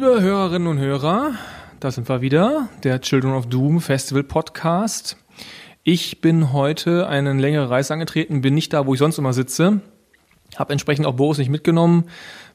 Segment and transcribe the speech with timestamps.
[0.00, 1.32] Liebe Hörerinnen und Hörer,
[1.80, 5.16] da sind wir wieder, der Children of Doom Festival Podcast.
[5.82, 9.80] Ich bin heute eine längere Reise angetreten, bin nicht da, wo ich sonst immer sitze,
[10.54, 12.04] habe entsprechend auch Boris nicht mitgenommen,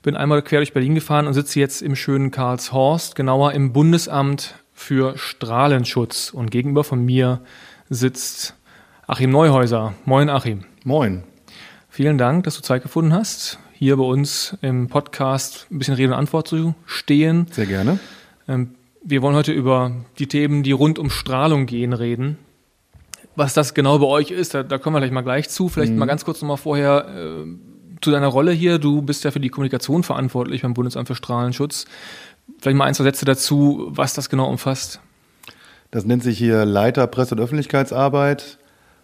[0.03, 4.55] bin einmal quer durch Berlin gefahren und sitze jetzt im schönen Karlshorst, genauer im Bundesamt
[4.71, 6.29] für Strahlenschutz.
[6.29, 7.41] Und gegenüber von mir
[7.89, 8.55] sitzt
[9.05, 9.95] Achim Neuhäuser.
[10.05, 10.63] Moin, Achim.
[10.85, 11.23] Moin.
[11.89, 16.13] Vielen Dank, dass du Zeit gefunden hast, hier bei uns im Podcast ein bisschen Rede
[16.13, 17.48] und Antwort zu stehen.
[17.51, 17.99] Sehr gerne.
[18.48, 22.37] Ähm, wir wollen heute über die Themen, die rund um Strahlung gehen, reden.
[23.35, 25.67] Was das genau bei euch ist, da, da kommen wir gleich mal gleich zu.
[25.67, 25.99] Vielleicht mhm.
[25.99, 27.45] mal ganz kurz nochmal vorher äh,
[27.99, 28.79] zu deiner Rolle hier.
[28.79, 31.84] Du bist ja für die Kommunikation verantwortlich beim Bundesamt für Strahlenschutz.
[32.62, 35.01] Vielleicht mal ein, zwei Sätze dazu, was das genau umfasst.
[35.91, 38.59] Das nennt sich hier Leiter Presse- und Öffentlichkeitsarbeit.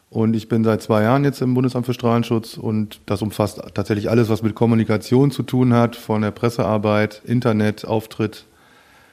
[0.09, 4.09] Und ich bin seit zwei Jahren jetzt im Bundesamt für Strahlenschutz und das umfasst tatsächlich
[4.09, 8.45] alles, was mit Kommunikation zu tun hat, von der Pressearbeit, Internet, Auftritt,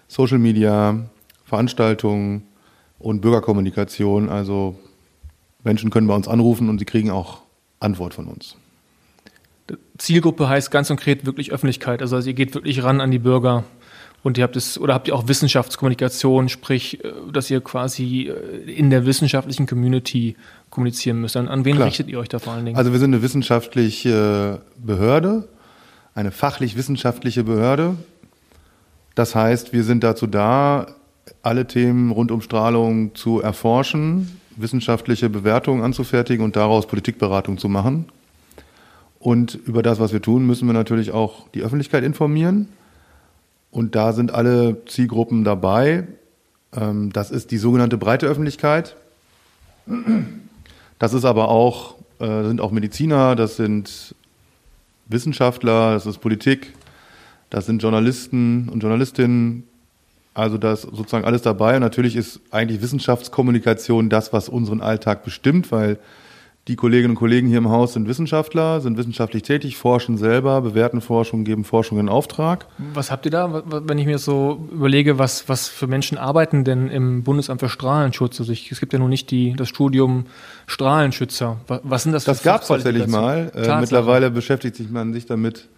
[0.08, 0.98] Social Media,
[1.44, 2.44] Veranstaltungen
[2.98, 4.30] und Bürgerkommunikation.
[4.30, 4.78] Also
[5.64, 7.42] Menschen können bei uns anrufen und sie kriegen auch
[7.78, 8.56] Antwort von uns.
[9.98, 12.00] Zielgruppe heißt ganz konkret wirklich Öffentlichkeit.
[12.00, 13.64] Also, ihr geht wirklich ran an die Bürger
[14.22, 18.70] und ihr habt es, oder habt ihr auch Wissenschaftskommunikation, sprich, äh, dass ihr quasi äh,
[18.70, 20.36] in der wissenschaftlichen Community
[20.70, 21.36] kommunizieren müsst.
[21.36, 21.88] An, an wen Klar.
[21.88, 22.76] richtet ihr euch da vor allen Dingen?
[22.76, 25.48] Also wir sind eine wissenschaftliche Behörde,
[26.14, 27.96] eine fachlich-wissenschaftliche Behörde.
[29.14, 30.88] Das heißt, wir sind dazu da,
[31.42, 38.06] alle Themen rund um Strahlung zu erforschen, wissenschaftliche Bewertungen anzufertigen und daraus Politikberatung zu machen.
[39.18, 42.68] Und über das, was wir tun, müssen wir natürlich auch die Öffentlichkeit informieren.
[43.70, 46.06] Und da sind alle Zielgruppen dabei.
[46.74, 48.96] Ähm, das ist die sogenannte breite Öffentlichkeit.
[50.98, 54.14] Das ist aber auch, äh, sind auch Mediziner, das sind
[55.06, 56.72] Wissenschaftler, das ist Politik,
[57.50, 59.64] das sind Journalisten und Journalistinnen.
[60.34, 61.76] Also da ist sozusagen alles dabei.
[61.76, 65.98] Und natürlich ist eigentlich Wissenschaftskommunikation das, was unseren Alltag bestimmt, weil
[66.68, 71.00] die Kolleginnen und Kollegen hier im Haus sind Wissenschaftler, sind wissenschaftlich tätig, forschen selber, bewerten
[71.00, 72.66] Forschung, geben Forschung in Auftrag.
[72.92, 76.88] Was habt ihr da, wenn ich mir so überlege, was, was für Menschen arbeiten denn
[76.88, 78.40] im Bundesamt für Strahlenschutz?
[78.40, 80.26] Also ich, es gibt ja nun nicht die, das Studium
[80.66, 81.60] Strahlenschützer.
[81.68, 83.52] Was sind das für Das gab es tatsächlich mal.
[83.54, 85.68] Äh, mittlerweile beschäftigt sich man sich damit,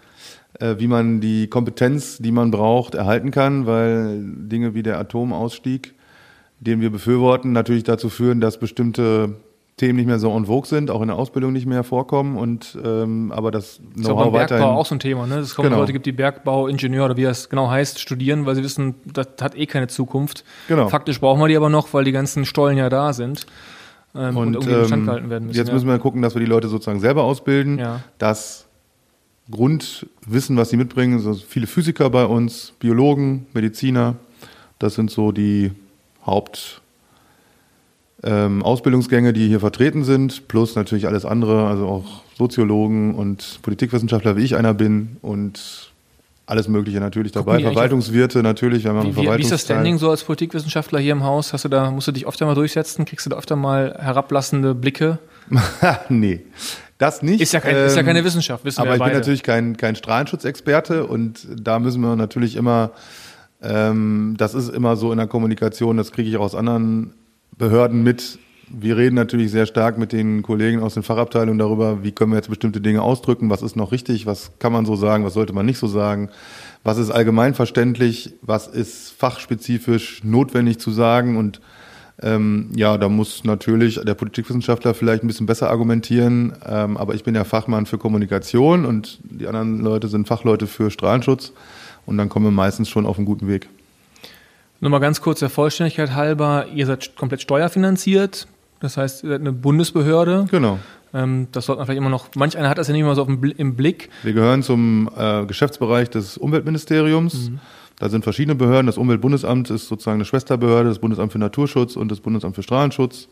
[0.58, 5.94] äh, wie man die Kompetenz, die man braucht, erhalten kann, weil Dinge wie der Atomausstieg,
[6.60, 9.34] den wir befürworten, natürlich dazu führen, dass bestimmte
[9.78, 12.76] Themen nicht mehr so en vogue sind, auch in der Ausbildung nicht mehr vorkommen und
[12.84, 14.62] ähm, aber das Know-how weiterhin.
[14.62, 15.36] Bergbau auch so ein Thema, ne?
[15.36, 15.80] Das kommen genau.
[15.80, 19.56] Leute gibt, die Bergbauingenieur oder wie das genau heißt, studieren, weil sie wissen, das hat
[19.56, 20.44] eh keine Zukunft.
[20.68, 20.88] Genau.
[20.88, 23.46] Faktisch brauchen wir die aber noch, weil die ganzen Stollen ja da sind.
[24.14, 25.58] Ähm, und, und irgendwie ähm, gehalten werden müssen.
[25.58, 25.74] Jetzt ja.
[25.74, 27.78] müssen wir gucken, dass wir die Leute sozusagen selber ausbilden.
[27.78, 28.00] Ja.
[28.18, 28.66] Das
[29.50, 34.16] Grundwissen, was sie mitbringen, also viele Physiker bei uns, Biologen, Mediziner,
[34.78, 35.72] das sind so die
[36.26, 36.82] Haupt
[38.22, 44.36] ähm, Ausbildungsgänge, die hier vertreten sind, plus natürlich alles andere, also auch Soziologen und Politikwissenschaftler,
[44.36, 45.92] wie ich einer bin und
[46.46, 47.60] alles Mögliche natürlich dabei.
[47.60, 51.22] Verwaltungswirte natürlich, wenn man wie, wie, wie ist das Standing so als Politikwissenschaftler hier im
[51.22, 51.52] Haus?
[51.52, 53.04] Hast du da, musst du dich öfter mal durchsetzen?
[53.04, 55.18] Kriegst du da öfter mal herablassende Blicke?
[56.08, 56.40] nee.
[56.96, 57.40] Das nicht.
[57.40, 59.18] Ist ja, kein, ähm, ist ja keine ähm, Wissenschaft, wissen aber wir Aber ich bin
[59.20, 62.90] natürlich kein, kein Strahlenschutzexperte und da müssen wir natürlich immer,
[63.62, 67.12] ähm, das ist immer so in der Kommunikation, das kriege ich auch aus anderen
[67.56, 68.38] Behörden mit.
[68.70, 72.36] Wir reden natürlich sehr stark mit den Kollegen aus den Fachabteilungen darüber, wie können wir
[72.36, 75.54] jetzt bestimmte Dinge ausdrücken, was ist noch richtig, was kann man so sagen, was sollte
[75.54, 76.28] man nicht so sagen,
[76.84, 81.62] was ist allgemeinverständlich, was ist fachspezifisch notwendig zu sagen und
[82.20, 87.24] ähm, ja, da muss natürlich der Politikwissenschaftler vielleicht ein bisschen besser argumentieren, ähm, aber ich
[87.24, 91.52] bin ja Fachmann für Kommunikation und die anderen Leute sind Fachleute für Strahlenschutz
[92.06, 93.68] und dann kommen wir meistens schon auf einen guten Weg.
[94.80, 98.46] Nur mal ganz kurz der Vollständigkeit halber, ihr seid komplett steuerfinanziert,
[98.80, 100.46] das heißt, ihr seid eine Bundesbehörde.
[100.50, 100.78] Genau.
[101.12, 103.24] Ähm, das sollte man vielleicht immer noch, manch einer hat das ja nicht immer so
[103.24, 104.10] im Blick.
[104.22, 107.50] Wir gehören zum äh, Geschäftsbereich des Umweltministeriums.
[107.50, 107.60] Mhm.
[107.98, 108.86] Da sind verschiedene Behörden.
[108.86, 113.28] Das Umweltbundesamt ist sozusagen eine Schwesterbehörde, das Bundesamt für Naturschutz und das Bundesamt für Strahlenschutz.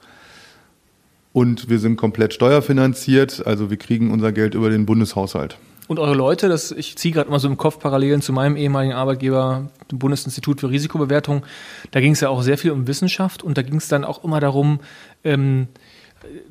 [1.33, 5.59] Und wir sind komplett steuerfinanziert, also wir kriegen unser Geld über den Bundeshaushalt.
[5.89, 8.95] Und eure Leute, das, ich ziehe gerade mal so im Kopf Parallelen zu meinem ehemaligen
[8.95, 11.45] Arbeitgeber, dem Bundesinstitut für Risikobewertung,
[11.93, 14.25] da ging es ja auch sehr viel um Wissenschaft und da ging es dann auch
[14.25, 14.81] immer darum,
[15.23, 15.69] ähm,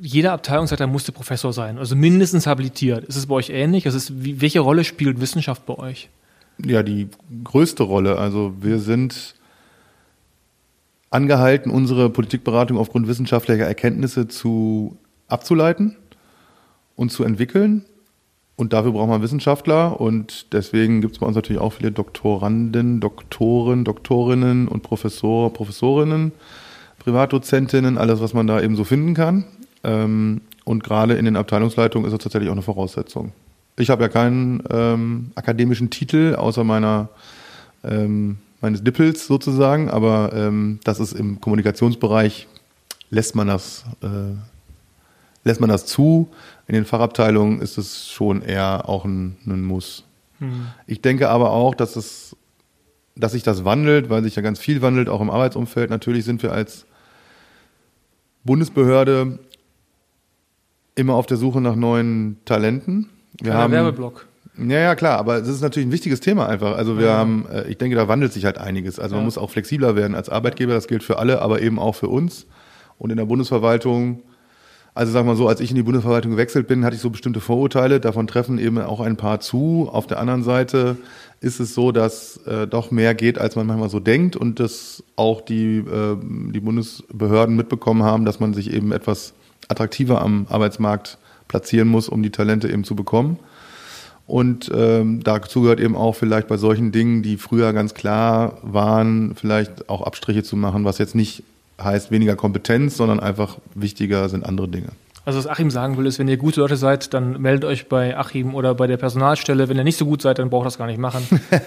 [0.00, 3.04] jeder Abteilungsleiter musste Professor sein, also mindestens habilitiert.
[3.04, 3.84] Ist es bei euch ähnlich?
[3.84, 6.08] Also ist, welche Rolle spielt Wissenschaft bei euch?
[6.64, 7.08] Ja, die
[7.44, 8.18] größte Rolle.
[8.18, 9.34] Also wir sind
[11.10, 14.96] angehalten, unsere Politikberatung aufgrund wissenschaftlicher Erkenntnisse zu
[15.28, 15.96] abzuleiten
[16.94, 17.84] und zu entwickeln
[18.56, 23.00] Und dafür braucht man Wissenschaftler und deswegen gibt es bei uns natürlich auch viele Doktoranden,
[23.00, 26.32] Doktoren, Doktorinnen und Professor, Professorinnen,
[26.98, 29.44] Privatdozentinnen, alles, was man da eben so finden kann.
[29.84, 33.32] Ähm, und gerade in den Abteilungsleitungen ist das tatsächlich auch eine Voraussetzung.
[33.78, 37.10] Ich habe ja keinen ähm, akademischen Titel außer meiner
[37.84, 42.48] ähm, meines Nippels sozusagen, aber ähm, das ist im Kommunikationsbereich
[43.10, 44.34] lässt man das äh,
[45.46, 46.28] lässt man das zu.
[46.66, 50.04] In den Fachabteilungen ist es schon eher auch ein, ein Muss.
[50.40, 50.66] Mhm.
[50.86, 52.36] Ich denke aber auch, dass es
[53.18, 55.88] dass sich das wandelt, weil sich ja ganz viel wandelt, auch im Arbeitsumfeld.
[55.88, 56.84] Natürlich sind wir als
[58.44, 59.38] Bundesbehörde
[60.96, 63.08] immer auf der Suche nach neuen Talenten.
[63.40, 64.26] Wir Kleiner haben Werbeblock.
[64.58, 66.76] Ja, ja, klar, aber es ist natürlich ein wichtiges Thema einfach.
[66.76, 67.16] Also wir ja.
[67.16, 68.98] haben, äh, ich denke, da wandelt sich halt einiges.
[68.98, 69.18] Also ja.
[69.18, 72.08] man muss auch flexibler werden als Arbeitgeber, das gilt für alle, aber eben auch für
[72.08, 72.46] uns.
[72.98, 74.22] Und in der Bundesverwaltung,
[74.96, 77.40] also sag mal so, als ich in die Bundesverwaltung gewechselt bin, hatte ich so bestimmte
[77.40, 79.90] Vorurteile, davon treffen eben auch ein paar zu.
[79.92, 80.96] Auf der anderen Seite
[81.42, 85.04] ist es so, dass äh, doch mehr geht, als man manchmal so denkt und dass
[85.16, 86.16] auch die, äh,
[86.50, 89.34] die Bundesbehörden mitbekommen haben, dass man sich eben etwas
[89.68, 93.38] attraktiver am Arbeitsmarkt platzieren muss, um die Talente eben zu bekommen.
[94.26, 99.34] Und ähm, dazu gehört eben auch vielleicht bei solchen Dingen, die früher ganz klar waren,
[99.34, 101.42] vielleicht auch Abstriche zu machen, was jetzt nicht
[101.82, 104.88] heißt weniger Kompetenz, sondern einfach wichtiger sind andere Dinge.
[105.26, 108.16] Also was Achim sagen will, ist, wenn ihr gute Leute seid, dann meldet euch bei
[108.16, 109.68] Achim oder bei der Personalstelle.
[109.68, 111.26] Wenn ihr nicht so gut seid, dann braucht das gar nicht machen.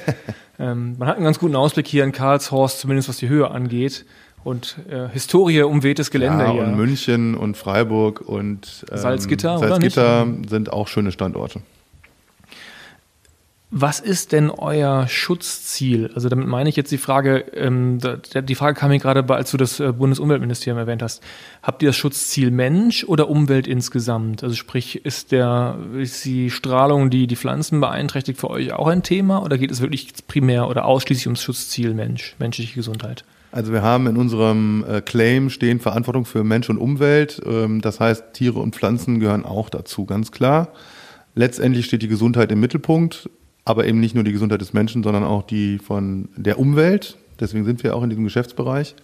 [0.60, 4.06] ähm, man hat einen ganz guten Ausblick hier in Karlshorst, zumindest was die Höhe angeht.
[4.46, 6.62] Und äh, Historie umwehtes Gelände ja, hier.
[6.64, 11.60] Und München und Freiburg und ähm, Salzgitter, Salzgitter sind auch schöne Standorte.
[13.72, 16.10] Was ist denn euer Schutzziel?
[16.16, 18.00] Also damit meine ich jetzt die Frage, ähm,
[18.34, 21.22] die Frage kam mir gerade, als du das äh, Bundesumweltministerium erwähnt hast.
[21.62, 24.44] Habt ihr das Schutzziel Mensch oder Umwelt insgesamt?
[24.44, 29.04] Also sprich, ist der ist die Strahlung, die die Pflanzen beeinträchtigt, für euch auch ein
[29.04, 33.24] Thema oder geht es wirklich primär oder ausschließlich ums Schutzziel Mensch, menschliche Gesundheit?
[33.52, 37.40] Also wir haben in unserem äh, Claim stehen Verantwortung für Mensch und Umwelt.
[37.46, 40.70] Ähm, das heißt, Tiere und Pflanzen gehören auch dazu, ganz klar.
[41.36, 43.30] Letztendlich steht die Gesundheit im Mittelpunkt
[43.70, 47.18] aber eben nicht nur die Gesundheit des Menschen, sondern auch die von der Umwelt.
[47.40, 48.96] Deswegen sind wir auch in diesem Geschäftsbereich.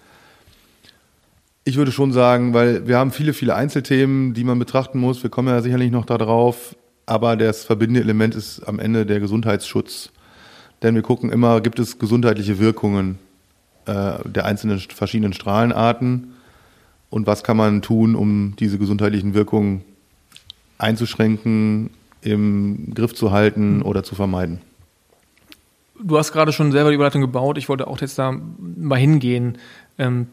[1.65, 5.21] Ich würde schon sagen, weil wir haben viele, viele Einzelthemen, die man betrachten muss.
[5.21, 6.75] Wir kommen ja sicherlich noch darauf.
[7.05, 10.09] Aber das verbindende Element ist am Ende der Gesundheitsschutz.
[10.81, 13.19] Denn wir gucken immer, gibt es gesundheitliche Wirkungen
[13.85, 16.33] äh, der einzelnen verschiedenen Strahlenarten
[17.11, 19.83] und was kann man tun, um diese gesundheitlichen Wirkungen
[20.79, 21.91] einzuschränken,
[22.25, 24.61] im Griff zu halten oder zu vermeiden.
[26.03, 27.57] Du hast gerade schon selber die Überleitung gebaut.
[27.57, 29.57] Ich wollte auch jetzt da mal hingehen.
[29.97, 30.27] Ähm,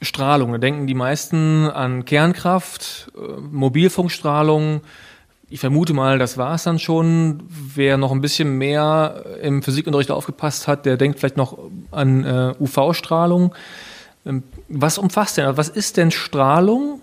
[0.00, 0.52] Strahlung.
[0.52, 4.82] Da denken die meisten an Kernkraft, äh, Mobilfunkstrahlung.
[5.50, 7.42] Ich vermute mal, das war es dann schon.
[7.48, 11.58] Wer noch ein bisschen mehr im Physikunterricht aufgepasst hat, der denkt vielleicht noch
[11.90, 13.54] an äh, UV-Strahlung.
[14.24, 15.56] Ähm, was umfasst denn?
[15.56, 17.00] Was ist denn Strahlung?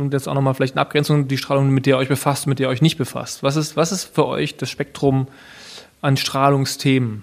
[0.00, 2.58] Und jetzt auch nochmal vielleicht eine Abgrenzung, die Strahlung, mit der ihr euch befasst, mit
[2.58, 3.42] der ihr euch nicht befasst.
[3.42, 5.28] Was ist, was ist für euch das Spektrum
[6.00, 7.22] an Strahlungsthemen?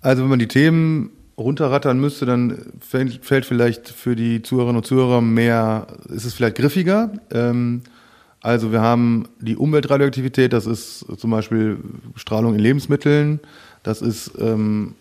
[0.00, 5.20] Also wenn man die Themen runterrattern müsste, dann fällt, vielleicht für die Zuhörerinnen und Zuhörer
[5.20, 7.12] mehr, ist es vielleicht griffiger.
[7.30, 7.82] Ähm,
[8.40, 11.78] also wir haben die Umweltradioaktivität, das ist zum Beispiel
[12.16, 13.40] Strahlung in Lebensmitteln,
[13.82, 14.94] das ist, ähm,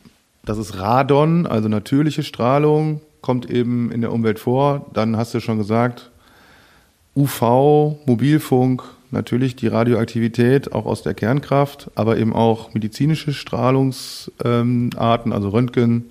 [0.43, 4.85] das ist Radon, also natürliche Strahlung, kommt eben in der Umwelt vor.
[4.93, 6.11] Dann hast du schon gesagt,
[7.13, 14.93] UV, Mobilfunk, natürlich die Radioaktivität auch aus der Kernkraft, aber eben auch medizinische Strahlungsarten,
[15.33, 16.05] also Röntgen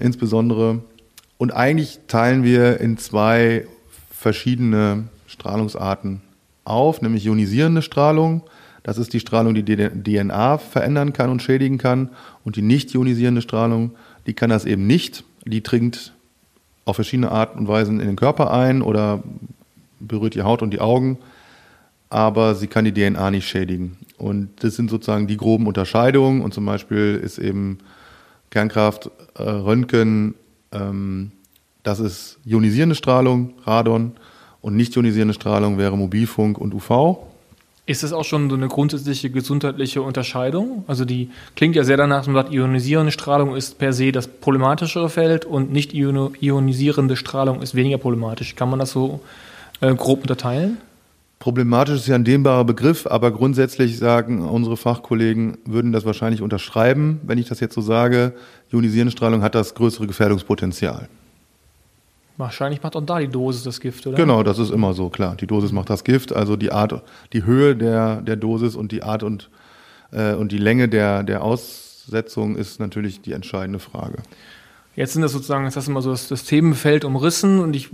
[0.00, 0.80] insbesondere.
[1.38, 3.68] Und eigentlich teilen wir in zwei
[4.10, 6.22] verschiedene Strahlungsarten
[6.64, 8.42] auf, nämlich ionisierende Strahlung.
[8.82, 12.08] Das ist die Strahlung, die DNA verändern kann und schädigen kann.
[12.42, 13.92] Und die nicht ionisierende Strahlung,
[14.26, 15.22] die kann das eben nicht.
[15.44, 16.11] Die dringt
[16.84, 19.22] auf verschiedene Arten und Weisen in den Körper ein oder
[20.00, 21.18] berührt die Haut und die Augen,
[22.10, 23.96] aber sie kann die DNA nicht schädigen.
[24.18, 26.42] Und das sind sozusagen die groben Unterscheidungen.
[26.42, 27.78] Und zum Beispiel ist eben
[28.50, 30.34] Kernkraft, äh, Röntgen,
[30.72, 31.32] ähm,
[31.82, 34.12] das ist ionisierende Strahlung, Radon,
[34.60, 37.18] und nicht ionisierende Strahlung wäre Mobilfunk und UV.
[37.92, 40.82] Ist das auch schon so eine grundsätzliche gesundheitliche Unterscheidung?
[40.86, 44.28] Also die klingt ja sehr danach, dass man sagt, ionisierende Strahlung ist per se das
[44.28, 48.56] problematischere Feld und nicht ionisierende Strahlung ist weniger problematisch.
[48.56, 49.20] Kann man das so
[49.82, 50.78] äh, grob unterteilen?
[51.38, 57.20] Problematisch ist ja ein dehnbarer Begriff, aber grundsätzlich sagen unsere Fachkollegen, würden das wahrscheinlich unterschreiben,
[57.24, 58.32] wenn ich das jetzt so sage.
[58.72, 61.10] Ionisierende Strahlung hat das größere Gefährdungspotenzial.
[62.36, 64.16] Wahrscheinlich macht auch da die Dosis das Gift, oder?
[64.16, 65.36] Genau, das ist immer so, klar.
[65.36, 69.02] Die Dosis macht das Gift, also die Art, die Höhe der, der Dosis und die
[69.02, 69.50] Art und,
[70.12, 74.22] äh, und die Länge der, der Aussetzung ist natürlich die entscheidende Frage.
[74.94, 77.88] Jetzt sind das sozusagen, jetzt hast du mal so das, das Themenfeld umrissen und ich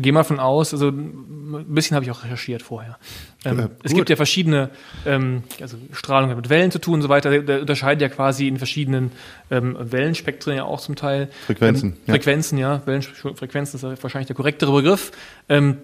[0.00, 2.96] gehe mal von aus, also ein bisschen habe ich auch recherchiert vorher.
[3.44, 4.70] Ähm, ja, es gibt ja verschiedene,
[5.06, 8.48] ähm, also Strahlung hat mit Wellen zu tun und so weiter, der unterscheidet ja quasi
[8.48, 9.12] in verschiedenen
[9.50, 11.28] ähm, Wellenspektren ja auch zum Teil.
[11.46, 11.90] Frequenzen.
[11.90, 12.14] Ähm, ja.
[12.14, 12.82] Frequenzen, ja.
[12.86, 15.12] Wellenfrequenzen ist wahrscheinlich der korrektere Begriff.
[15.48, 15.78] Ähm,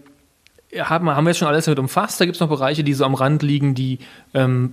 [0.78, 2.20] haben, haben wir jetzt schon alles damit umfasst?
[2.20, 3.98] Da gibt es noch Bereiche, die so am Rand liegen, die,
[4.34, 4.72] ähm,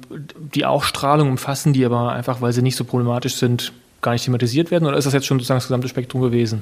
[0.53, 4.25] die auch Strahlung umfassen, die aber einfach, weil sie nicht so problematisch sind, gar nicht
[4.25, 4.87] thematisiert werden?
[4.87, 6.61] Oder ist das jetzt schon sozusagen das gesamte Spektrum gewesen?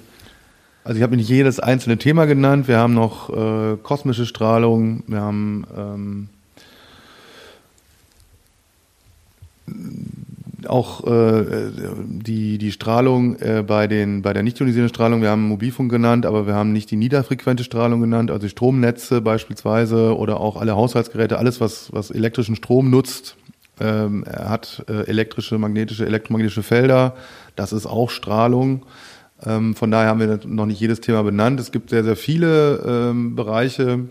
[0.86, 2.68] Also ich habe nicht jedes einzelne Thema genannt.
[2.68, 6.30] Wir haben noch äh, kosmische Strahlung, wir haben ähm,
[10.68, 11.72] auch äh,
[12.06, 16.28] die, die Strahlung äh, bei, den, bei der nicht ionisierenden Strahlung, wir haben Mobilfunk genannt,
[16.28, 21.40] aber wir haben nicht die niederfrequente Strahlung genannt, also Stromnetze beispielsweise oder auch alle Haushaltsgeräte,
[21.40, 23.38] alles, was, was elektrischen Strom nutzt,
[23.80, 27.16] ähm, hat äh, elektrische, magnetische, elektromagnetische Felder.
[27.56, 28.86] Das ist auch Strahlung.
[29.44, 31.60] Ähm, von daher haben wir noch nicht jedes Thema benannt.
[31.60, 34.06] Es gibt sehr, sehr viele ähm, Bereiche,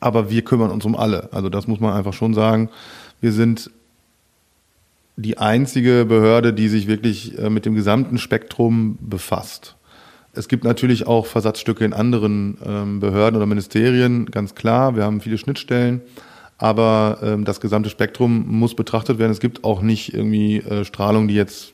[0.00, 1.28] aber wir kümmern uns um alle.
[1.32, 2.70] Also das muss man einfach schon sagen.
[3.20, 3.70] Wir sind
[5.16, 9.74] die einzige Behörde, die sich wirklich äh, mit dem gesamten Spektrum befasst.
[10.32, 14.94] Es gibt natürlich auch Versatzstücke in anderen ähm, Behörden oder Ministerien, ganz klar.
[14.94, 16.02] Wir haben viele Schnittstellen
[16.58, 19.30] aber ähm, das gesamte Spektrum muss betrachtet werden.
[19.30, 21.72] Es gibt auch nicht irgendwie äh, Strahlung, die jetzt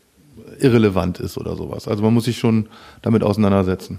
[0.58, 1.88] irrelevant ist oder sowas.
[1.88, 2.68] Also man muss sich schon
[3.02, 3.98] damit auseinandersetzen.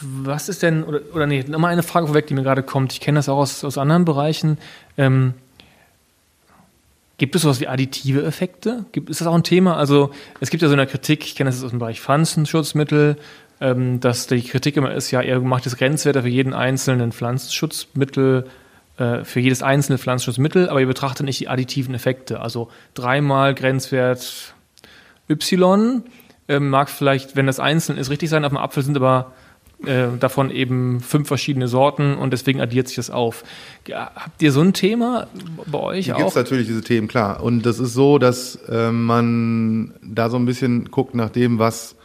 [0.00, 2.92] Was ist denn, oder, oder nee, nochmal eine Frage vorweg, die mir gerade kommt.
[2.92, 4.58] Ich kenne das auch aus, aus anderen Bereichen.
[4.98, 5.34] Ähm,
[7.18, 8.84] gibt es sowas wie additive Effekte?
[8.92, 9.76] Gibt, ist das auch ein Thema?
[9.76, 13.16] Also es gibt ja so eine Kritik, ich kenne das aus dem Bereich Pflanzenschutzmittel,
[13.60, 18.46] ähm, dass die Kritik immer ist, ja, ihr macht das Grenzwerte für jeden einzelnen Pflanzenschutzmittel
[18.98, 22.40] äh, für jedes einzelne Pflanzenschutzmittel, aber ihr betrachtet nicht die additiven Effekte.
[22.40, 24.54] Also dreimal Grenzwert
[25.28, 26.02] Y
[26.48, 28.44] ähm, mag vielleicht, wenn das einzeln ist, richtig sein.
[28.44, 29.32] Auf dem Apfel sind aber
[29.84, 33.44] äh, davon eben fünf verschiedene Sorten und deswegen addiert sich das auf.
[33.86, 35.26] Ja, habt ihr so ein Thema
[35.66, 36.18] bei euch auch?
[36.18, 37.42] Gibt natürlich diese Themen, klar.
[37.42, 41.96] Und das ist so, dass äh, man da so ein bisschen guckt nach dem, was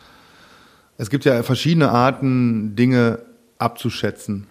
[0.97, 3.19] es gibt ja verschiedene Arten, Dinge
[3.57, 4.47] abzuschätzen.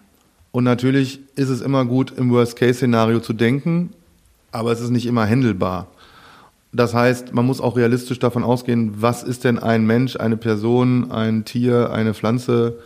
[0.51, 3.93] Und natürlich ist es immer gut, im Worst-Case-Szenario zu denken,
[4.51, 5.89] aber es ist nicht immer handelbar.
[6.73, 11.11] Das heißt, man muss auch realistisch davon ausgehen, was ist denn ein Mensch, eine Person,
[11.11, 12.79] ein Tier, eine Pflanze,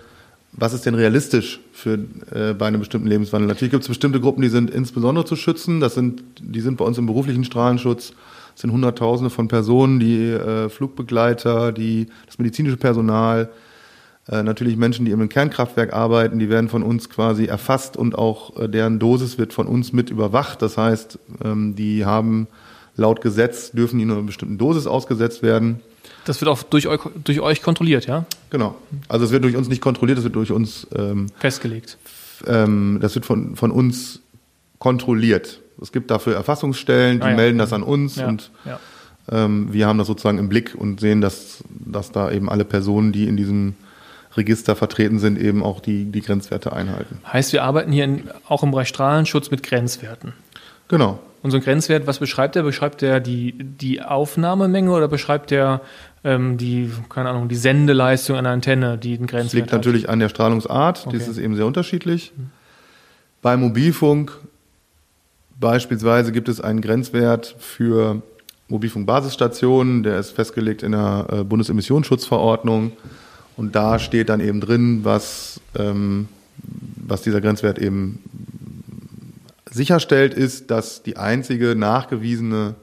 [0.53, 1.99] was ist denn realistisch für,
[2.31, 3.49] äh, bei einem bestimmten Lebenswandel?
[3.49, 5.81] Natürlich gibt es bestimmte Gruppen, die sind insbesondere zu schützen.
[5.81, 8.13] Das sind, die sind bei uns im beruflichen Strahlenschutz.
[8.53, 13.51] Das sind Hunderttausende von Personen, die äh, Flugbegleiter, die, das medizinische Personal,
[14.29, 18.57] äh, natürlich Menschen, die im Kernkraftwerk arbeiten, die werden von uns quasi erfasst und auch
[18.57, 20.63] äh, deren Dosis wird von uns mit überwacht.
[20.63, 22.47] Das heißt, ähm, die haben
[22.97, 25.81] laut Gesetz, dürfen die nur einer bestimmten Dosis ausgesetzt werden.
[26.25, 28.25] Das wird auch durch euch, durch euch kontrolliert, ja?
[28.51, 28.77] Genau.
[29.09, 31.99] Also es wird durch uns nicht kontrolliert, es wird durch uns ähm, festgelegt.
[32.47, 34.21] Ähm, das wird von, von uns
[34.79, 35.61] kontrolliert.
[35.81, 37.37] Es gibt dafür Erfassungsstellen, die ah, ja.
[37.37, 38.29] melden das an uns ja.
[38.29, 38.79] und ja.
[39.31, 43.13] Ähm, wir haben das sozusagen im Blick und sehen, dass, dass da eben alle Personen,
[43.13, 43.75] die in diesem
[44.37, 47.19] Register vertreten sind, eben auch die, die Grenzwerte einhalten.
[47.33, 50.33] Heißt, wir arbeiten hier in, auch im Bereich Strahlenschutz mit Grenzwerten.
[50.95, 51.19] Genau.
[51.43, 52.63] Und so ein Grenzwert, was beschreibt der?
[52.63, 55.81] Beschreibt der die, die Aufnahmemenge oder beschreibt der
[56.23, 59.81] ähm, die, keine Ahnung, die Sendeleistung einer Antenne, die den Grenzwert Das liegt hat?
[59.81, 61.19] natürlich an der Strahlungsart, okay.
[61.19, 62.33] das ist eben sehr unterschiedlich.
[62.37, 62.51] Mhm.
[63.43, 64.39] Bei Mobilfunk
[65.59, 68.23] beispielsweise gibt es einen Grenzwert für
[68.69, 72.93] Mobilfunkbasisstationen, der ist festgelegt in der äh, Bundesemissionsschutzverordnung.
[73.57, 76.29] Und da steht dann eben drin, was, ähm,
[77.05, 78.23] was dieser Grenzwert eben
[79.75, 82.75] sicherstellt, ist, dass die einzige nachgewiesene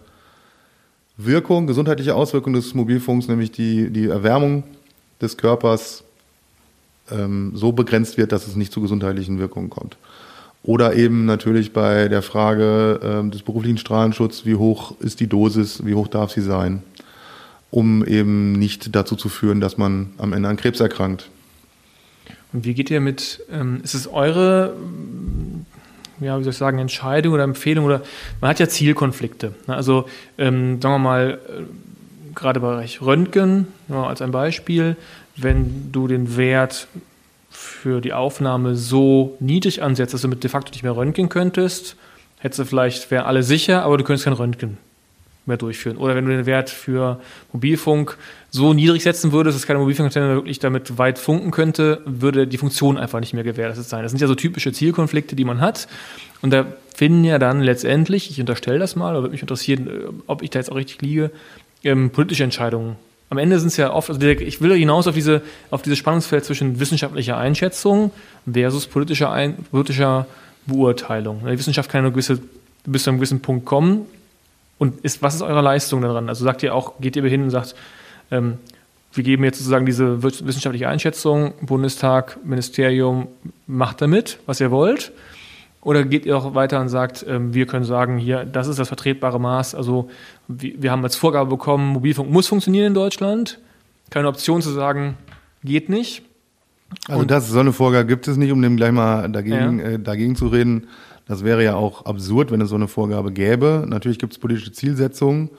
[1.17, 4.63] Wirkung, gesundheitliche Auswirkung des Mobilfunks, nämlich die, die Erwärmung
[5.21, 6.03] des Körpers,
[7.11, 9.97] ähm, so begrenzt wird, dass es nicht zu gesundheitlichen Wirkungen kommt.
[10.63, 15.85] Oder eben natürlich bei der Frage ähm, des beruflichen Strahlenschutzes, wie hoch ist die Dosis,
[15.85, 16.83] wie hoch darf sie sein
[17.71, 21.29] um eben nicht dazu zu führen, dass man am Ende an Krebs erkrankt.
[22.53, 24.75] Und wie geht ihr mit, ähm, ist es eure,
[26.21, 28.01] ja, wie soll ich sagen, Entscheidung oder Empfehlung oder
[28.39, 29.53] man hat ja Zielkonflikte.
[29.67, 29.75] Ne?
[29.75, 30.05] Also
[30.37, 31.63] ähm, sagen wir mal, äh,
[32.35, 34.95] gerade bei Bereich Röntgen ja, als ein Beispiel,
[35.35, 36.87] wenn du den Wert
[37.49, 41.97] für die Aufnahme so niedrig ansetzt, dass du mit de facto nicht mehr röntgen könntest,
[42.39, 44.77] hättest du vielleicht, wären alle sicher, aber du könntest kein Röntgen
[45.45, 45.97] mehr durchführen.
[45.97, 47.19] Oder wenn du den Wert für
[47.51, 48.17] Mobilfunk
[48.51, 52.97] so niedrig setzen würdest, dass keine Mobilfunkantenne wirklich damit weit funken könnte, würde die Funktion
[52.97, 54.03] einfach nicht mehr gewährleistet sein.
[54.03, 55.87] Das sind ja so typische Zielkonflikte, die man hat.
[56.41, 59.91] Und da finden ja dann letztendlich, ich unterstelle das mal, aber würde mich interessieren, äh,
[60.27, 61.31] ob ich da jetzt auch richtig liege,
[61.83, 62.95] ähm, politische Entscheidungen.
[63.31, 66.43] Am Ende sind es ja oft, also ich will hinaus auf diese, auf dieses Spannungsfeld
[66.43, 68.11] zwischen wissenschaftlicher Einschätzung
[68.51, 70.27] versus politischer, Ein, politischer
[70.65, 71.41] Beurteilung.
[71.45, 72.39] Die Wissenschaft kann nur gewisse,
[72.85, 74.05] bis zu einem gewissen Punkt kommen.
[74.81, 76.27] Und ist, was ist eure Leistung daran?
[76.27, 77.75] Also sagt ihr auch, geht ihr hin und sagt,
[78.31, 78.57] ähm,
[79.13, 83.27] wir geben jetzt sozusagen diese wissenschaftliche Einschätzung, Bundestag, Ministerium,
[83.67, 85.11] macht damit, was ihr wollt.
[85.81, 88.87] Oder geht ihr auch weiter und sagt, ähm, wir können sagen, hier, das ist das
[88.87, 89.75] vertretbare Maß.
[89.75, 90.09] Also
[90.47, 93.59] wir, wir haben als Vorgabe bekommen, Mobilfunk muss funktionieren in Deutschland.
[94.09, 95.15] Keine Option zu sagen,
[95.63, 96.23] geht nicht.
[97.07, 99.85] Also das, so eine Vorgabe gibt es nicht, um dem gleich mal dagegen, ja.
[99.85, 100.87] äh, dagegen zu reden.
[101.31, 103.85] Das wäre ja auch absurd, wenn es so eine Vorgabe gäbe.
[103.87, 105.49] Natürlich gibt es politische Zielsetzungen,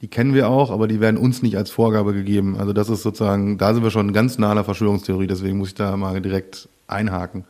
[0.00, 2.56] die kennen wir auch, aber die werden uns nicht als Vorgabe gegeben.
[2.58, 5.68] Also das ist sozusagen, da sind wir schon ganz nah an der Verschwörungstheorie, deswegen muss
[5.68, 7.44] ich da mal direkt einhaken.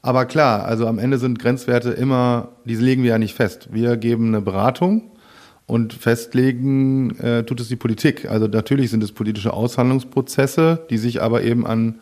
[0.00, 3.68] Aber klar, also am Ende sind Grenzwerte immer, diese legen wir ja nicht fest.
[3.70, 5.02] Wir geben eine Beratung
[5.66, 8.30] und festlegen äh, tut es die Politik.
[8.30, 11.96] Also natürlich sind es politische Aushandlungsprozesse, die sich aber eben an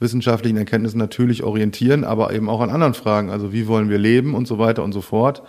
[0.00, 3.30] wissenschaftlichen Erkenntnissen natürlich orientieren, aber eben auch an anderen Fragen.
[3.30, 5.42] Also wie wollen wir leben und so weiter und so fort.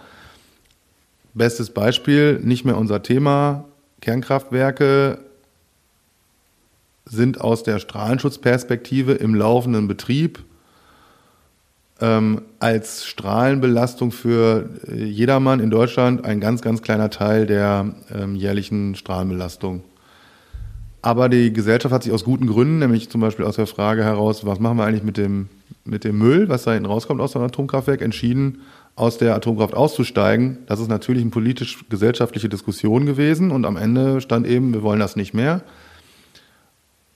[1.34, 3.66] Bestes Beispiel, nicht mehr unser Thema.
[4.02, 5.20] Kernkraftwerke
[7.06, 10.44] sind aus der Strahlenschutzperspektive im laufenden Betrieb
[12.02, 18.36] ähm, als Strahlenbelastung für äh, jedermann in Deutschland ein ganz, ganz kleiner Teil der ähm,
[18.36, 19.84] jährlichen Strahlenbelastung.
[21.02, 24.46] Aber die Gesellschaft hat sich aus guten Gründen, nämlich zum Beispiel aus der Frage heraus,
[24.46, 25.50] was machen wir eigentlich mit dem,
[25.84, 28.60] mit dem Müll, was da hinten rauskommt aus einem Atomkraftwerk, entschieden,
[28.96, 30.60] aus der Atomkraft auszusteigen.
[30.68, 35.16] Das ist natürlich eine politisch-gesellschaftliche Diskussion gewesen und am Ende stand eben, wir wollen das
[35.16, 35.62] nicht mehr.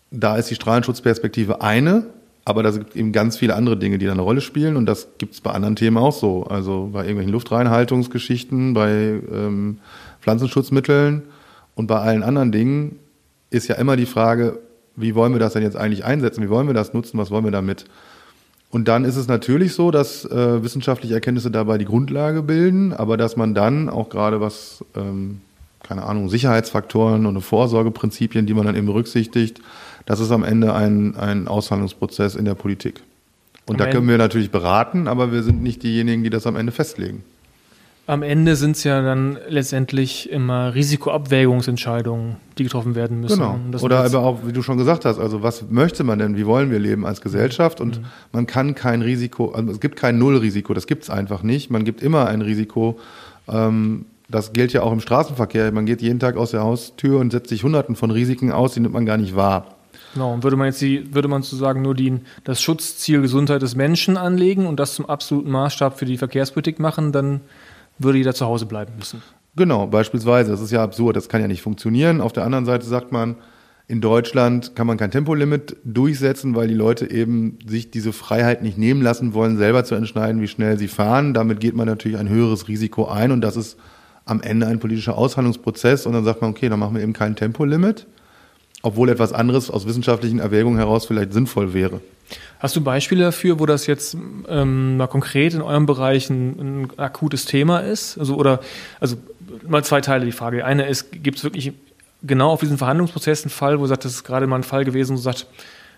[0.10, 2.08] Da ist die Strahlenschutzperspektive eine,
[2.44, 5.10] aber da sind eben ganz viele andere Dinge, die da eine Rolle spielen und das
[5.20, 6.46] gibt es bei anderen Themen auch so.
[6.46, 9.80] Also bei irgendwelchen Luftreinhaltungsgeschichten, bei ähm,
[10.22, 11.24] Pflanzenschutzmitteln
[11.76, 13.00] und bei allen anderen Dingen
[13.56, 14.60] ist ja immer die Frage,
[14.96, 16.44] wie wollen wir das denn jetzt eigentlich einsetzen?
[16.44, 17.18] Wie wollen wir das nutzen?
[17.18, 17.86] Was wollen wir damit?
[18.70, 23.16] Und dann ist es natürlich so, dass äh, wissenschaftliche Erkenntnisse dabei die Grundlage bilden, aber
[23.16, 25.42] dass man dann auch gerade was, ähm,
[25.84, 29.62] keine Ahnung, Sicherheitsfaktoren und Vorsorgeprinzipien, die man dann eben berücksichtigt,
[30.06, 33.02] das ist am Ende ein, ein Aushandlungsprozess in der Politik.
[33.66, 36.56] Und am da können wir natürlich beraten, aber wir sind nicht diejenigen, die das am
[36.56, 37.24] Ende festlegen.
[38.08, 43.40] Am Ende sind es ja dann letztendlich immer Risikoabwägungsentscheidungen, die getroffen werden müssen.
[43.40, 43.60] Genau.
[43.82, 46.70] Oder aber auch, wie du schon gesagt hast, also was möchte man denn, wie wollen
[46.70, 47.82] wir leben als Gesellschaft?
[47.82, 48.06] Und mhm.
[48.32, 51.72] man kann kein Risiko, also es gibt kein Nullrisiko, das gibt es einfach nicht.
[51.72, 53.00] Man gibt immer ein Risiko.
[53.48, 55.72] Ähm, das gilt ja auch im Straßenverkehr.
[55.72, 58.82] Man geht jeden Tag aus der Haustür und setzt sich Hunderten von Risiken aus, die
[58.82, 59.76] nimmt man gar nicht wahr.
[60.14, 63.76] Genau, und würde man jetzt die, würde man sozusagen nur die, das Schutzziel Gesundheit des
[63.76, 67.42] Menschen anlegen und das zum absoluten Maßstab für die Verkehrspolitik machen, dann
[67.98, 69.22] würde jeder zu Hause bleiben müssen.
[69.56, 70.52] Genau, beispielsweise.
[70.52, 72.22] Das ist ja absurd, das kann ja nicht funktionieren.
[72.22, 73.36] Auf der anderen Seite sagt man,
[73.88, 78.78] in Deutschland kann man kein Tempolimit durchsetzen, weil die Leute eben sich diese Freiheit nicht
[78.78, 81.34] nehmen lassen wollen, selber zu entscheiden, wie schnell sie fahren.
[81.34, 83.78] Damit geht man natürlich ein höheres Risiko ein und das ist
[84.26, 87.36] am Ende ein politischer Aushandlungsprozess und dann sagt man, okay, dann machen wir eben kein
[87.36, 88.08] Tempolimit
[88.86, 92.02] obwohl etwas anderes aus wissenschaftlichen Erwägungen heraus vielleicht sinnvoll wäre.
[92.60, 94.16] Hast du Beispiele dafür, wo das jetzt
[94.48, 98.18] ähm, mal konkret in eurem Bereich ein, ein, akutes Thema ist?
[98.18, 98.60] Also oder
[99.00, 99.18] also
[99.68, 100.58] mal zwei Teile die Frage.
[100.58, 101.74] Die eine ist, gibt es wirklich
[102.24, 105.16] genau auf diesen Verhandlungsprozess einen Fall, wo sagt, das ist gerade mal ein Fall gewesen,
[105.16, 105.48] wo sagt,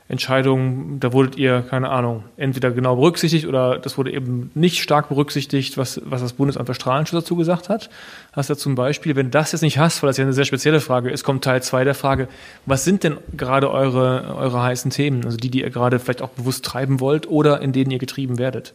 [0.09, 5.09] Entscheidungen, da wurdet ihr, keine Ahnung, entweder genau berücksichtigt oder das wurde eben nicht stark
[5.09, 7.89] berücksichtigt, was, was das Bundesamt für Strahlenschutz dazu gesagt hat.
[8.31, 10.79] Hast du zum Beispiel, wenn das jetzt nicht hast, weil das ja eine sehr spezielle
[10.79, 12.29] Frage ist, kommt Teil zwei der Frage,
[12.65, 16.29] was sind denn gerade eure, eure heißen Themen, also die, die ihr gerade vielleicht auch
[16.29, 18.73] bewusst treiben wollt oder in denen ihr getrieben werdet?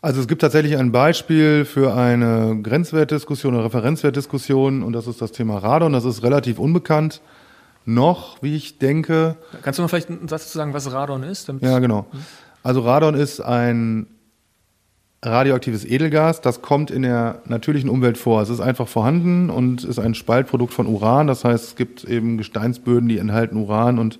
[0.00, 5.32] Also es gibt tatsächlich ein Beispiel für eine Grenzwertdiskussion oder Referenzwertdiskussion und das ist das
[5.32, 5.92] Thema Radon.
[5.92, 7.20] Das ist relativ unbekannt
[7.84, 9.36] noch, wie ich denke.
[9.62, 11.52] Kannst du mal vielleicht einen Satz zu sagen, was Radon ist?
[11.60, 12.06] Ja, genau.
[12.62, 14.06] Also Radon ist ein
[15.24, 18.42] radioaktives Edelgas, das kommt in der natürlichen Umwelt vor.
[18.42, 21.26] Es ist einfach vorhanden und ist ein Spaltprodukt von Uran.
[21.26, 24.18] Das heißt, es gibt eben Gesteinsböden, die enthalten Uran und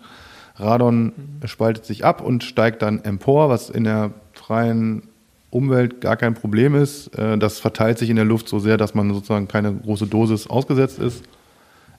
[0.57, 1.47] Radon mhm.
[1.47, 5.03] spaltet sich ab und steigt dann empor, was in der freien
[5.51, 7.17] Umwelt gar kein Problem ist.
[7.19, 10.47] Äh, das verteilt sich in der Luft so sehr, dass man sozusagen keine große Dosis
[10.47, 11.25] ausgesetzt ist.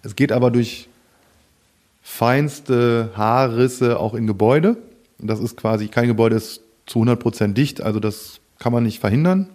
[0.04, 0.88] Es geht aber durch
[2.08, 4.78] feinste Haarrisse auch in Gebäude.
[5.18, 9.00] Das ist quasi, kein Gebäude ist zu 100 Prozent dicht, also das kann man nicht
[9.00, 9.50] verhindern.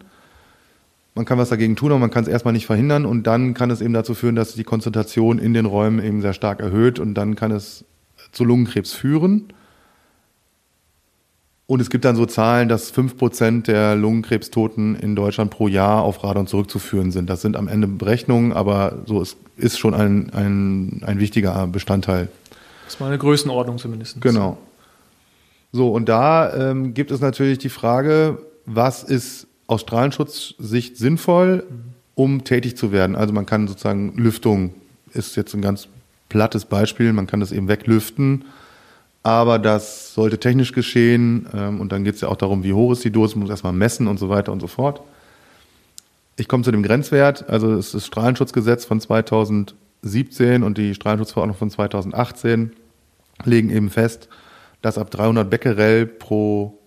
[1.14, 3.70] Man kann was dagegen tun, aber man kann es erstmal nicht verhindern und dann kann
[3.70, 7.14] es eben dazu führen, dass die Konzentration in den Räumen eben sehr stark erhöht und
[7.14, 7.84] dann kann es
[8.32, 9.52] zu Lungenkrebs führen.
[11.66, 16.02] Und es gibt dann so Zahlen, dass fünf Prozent der Lungenkrebstoten in Deutschland pro Jahr
[16.02, 17.30] auf Radon zurückzuführen sind.
[17.30, 22.28] Das sind am Ende Berechnungen, aber so ist, ist schon ein, ein, ein wichtiger Bestandteil.
[22.90, 24.20] Das ist mal eine Größenordnung zumindest.
[24.20, 24.58] Genau.
[25.70, 31.64] So, und da ähm, gibt es natürlich die Frage, was ist aus Strahlenschutzsicht sinnvoll,
[32.16, 33.14] um tätig zu werden?
[33.14, 34.74] Also man kann sozusagen Lüftung
[35.12, 35.86] ist jetzt ein ganz
[36.28, 38.44] plattes Beispiel, man kann das eben weglüften
[39.22, 42.92] aber das sollte technisch geschehen ähm, und dann geht es ja auch darum, wie hoch
[42.92, 45.02] ist die Dosis, man muss erstmal messen und so weiter und so fort.
[46.36, 51.56] Ich komme zu dem Grenzwert, also es ist das Strahlenschutzgesetz von 2017 und die Strahlenschutzverordnung
[51.56, 52.72] von 2018
[53.44, 54.28] legen eben fest,
[54.82, 56.78] dass ab 300 Becquerel pro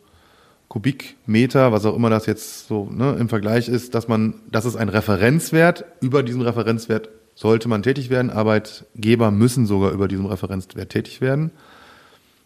[0.68, 4.76] Kubikmeter, was auch immer das jetzt so ne, im Vergleich ist, dass man, das ist
[4.76, 5.86] ein Referenzwert.
[6.02, 8.32] Über diesen Referenzwert sollte man tätig werden.
[8.32, 11.52] Arbeitgeber müssen sogar über diesen Referenzwert tätig werden.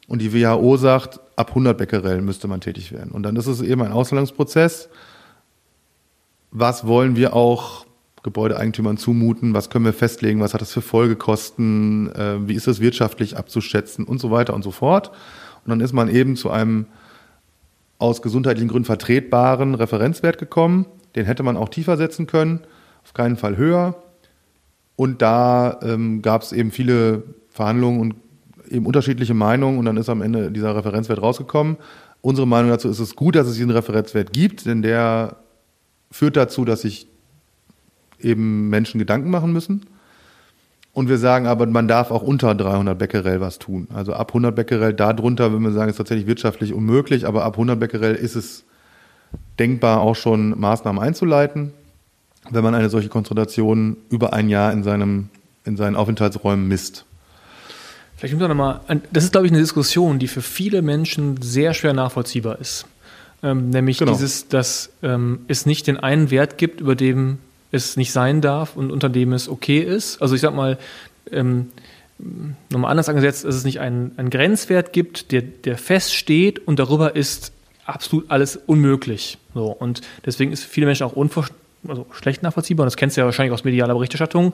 [0.09, 3.11] Und die WHO sagt, ab 100 Becquerel müsste man tätig werden.
[3.11, 4.89] Und dann ist es eben ein Aushandlungsprozess.
[6.51, 7.86] Was wollen wir auch
[8.23, 9.53] Gebäudeeigentümern zumuten?
[9.53, 10.39] Was können wir festlegen?
[10.39, 12.13] Was hat das für Folgekosten?
[12.13, 14.05] Äh, wie ist das wirtschaftlich abzuschätzen?
[14.05, 15.09] Und so weiter und so fort.
[15.65, 16.87] Und dann ist man eben zu einem
[17.99, 20.85] aus gesundheitlichen Gründen vertretbaren Referenzwert gekommen.
[21.15, 22.61] Den hätte man auch tiefer setzen können,
[23.03, 23.95] auf keinen Fall höher.
[24.95, 28.15] Und da ähm, gab es eben viele Verhandlungen und
[28.69, 31.77] eben unterschiedliche Meinungen und dann ist am Ende dieser Referenzwert rausgekommen.
[32.21, 35.37] Unsere Meinung dazu ist es gut, dass es diesen Referenzwert gibt, denn der
[36.11, 37.07] führt dazu, dass sich
[38.21, 39.85] eben Menschen Gedanken machen müssen.
[40.93, 43.87] Und wir sagen aber, man darf auch unter 300 Becquerel was tun.
[43.93, 47.79] Also ab 100 Becquerel, darunter, wenn wir sagen, ist tatsächlich wirtschaftlich unmöglich, aber ab 100
[47.79, 48.63] Becquerel ist es
[49.59, 51.71] denkbar, auch schon Maßnahmen einzuleiten,
[52.49, 55.29] wenn man eine solche Konzentration über ein Jahr in, seinem,
[55.65, 57.05] in seinen Aufenthaltsräumen misst.
[58.15, 58.79] Vielleicht müssen wir nochmal,
[59.13, 62.87] das ist, glaube ich, eine Diskussion, die für viele Menschen sehr schwer nachvollziehbar ist.
[63.43, 64.13] Ähm, nämlich genau.
[64.13, 67.37] dieses, dass ähm, es nicht den einen Wert gibt, über dem
[67.71, 70.21] es nicht sein darf und unter dem es okay ist.
[70.21, 70.77] Also ich sag mal,
[71.31, 71.69] ähm,
[72.69, 77.15] nochmal anders angesetzt, dass es nicht einen, einen Grenzwert gibt, der, der feststeht und darüber
[77.15, 77.51] ist
[77.85, 79.37] absolut alles unmöglich.
[79.53, 81.15] So, und deswegen ist für viele Menschen auch
[81.87, 84.53] also schlecht nachvollziehbar, und das kennst du ja wahrscheinlich aus medialer Berichterstattung,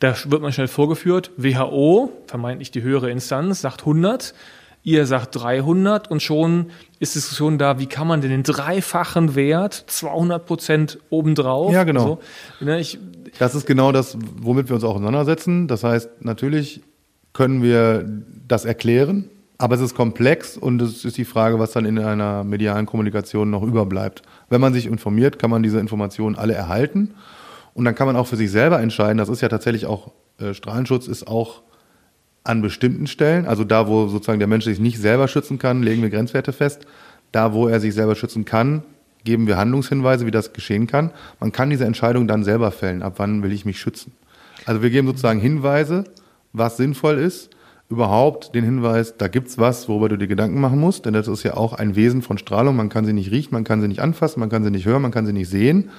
[0.00, 4.34] da wird man schnell vorgeführt, WHO, vermeintlich die höhere Instanz, sagt 100,
[4.82, 9.84] ihr sagt 300 und schon ist Diskussion da, wie kann man denn den dreifachen Wert,
[9.86, 11.72] 200 Prozent obendrauf?
[11.72, 12.20] Ja, genau.
[12.60, 12.98] So, ne, ich,
[13.38, 15.68] das ist genau das, womit wir uns auch auseinandersetzen.
[15.68, 16.82] Das heißt, natürlich
[17.32, 18.06] können wir
[18.46, 22.44] das erklären, aber es ist komplex und es ist die Frage, was dann in einer
[22.44, 24.22] medialen Kommunikation noch überbleibt.
[24.48, 27.14] Wenn man sich informiert, kann man diese Informationen alle erhalten
[27.74, 29.18] und dann kann man auch für sich selber entscheiden.
[29.18, 31.62] Das ist ja tatsächlich auch, äh, Strahlenschutz ist auch
[32.44, 36.02] an bestimmten Stellen, also da, wo sozusagen der Mensch sich nicht selber schützen kann, legen
[36.02, 36.86] wir Grenzwerte fest.
[37.30, 38.82] Da, wo er sich selber schützen kann,
[39.24, 41.12] geben wir Handlungshinweise, wie das geschehen kann.
[41.40, 44.12] Man kann diese Entscheidung dann selber fällen, ab wann will ich mich schützen.
[44.66, 46.04] Also wir geben sozusagen Hinweise,
[46.52, 47.50] was sinnvoll ist
[47.92, 51.42] überhaupt den Hinweis, da gibt's was, worüber du dir Gedanken machen musst, denn das ist
[51.42, 52.74] ja auch ein Wesen von Strahlung.
[52.74, 55.02] Man kann sie nicht riechen, man kann sie nicht anfassen, man kann sie nicht hören,
[55.02, 55.90] man kann sie nicht sehen.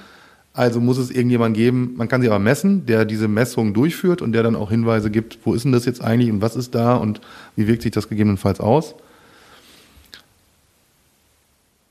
[0.56, 4.30] Also muss es irgendjemand geben, man kann sie aber messen, der diese Messungen durchführt und
[4.30, 6.94] der dann auch Hinweise gibt, wo ist denn das jetzt eigentlich und was ist da
[6.94, 7.20] und
[7.56, 8.94] wie wirkt sich das gegebenenfalls aus.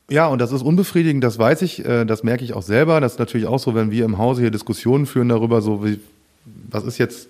[0.09, 3.01] Ja, und das ist unbefriedigend, das weiß ich, äh, das merke ich auch selber.
[3.01, 5.99] Das ist natürlich auch so, wenn wir im Hause hier Diskussionen führen darüber, so wie,
[6.69, 7.27] was ist jetzt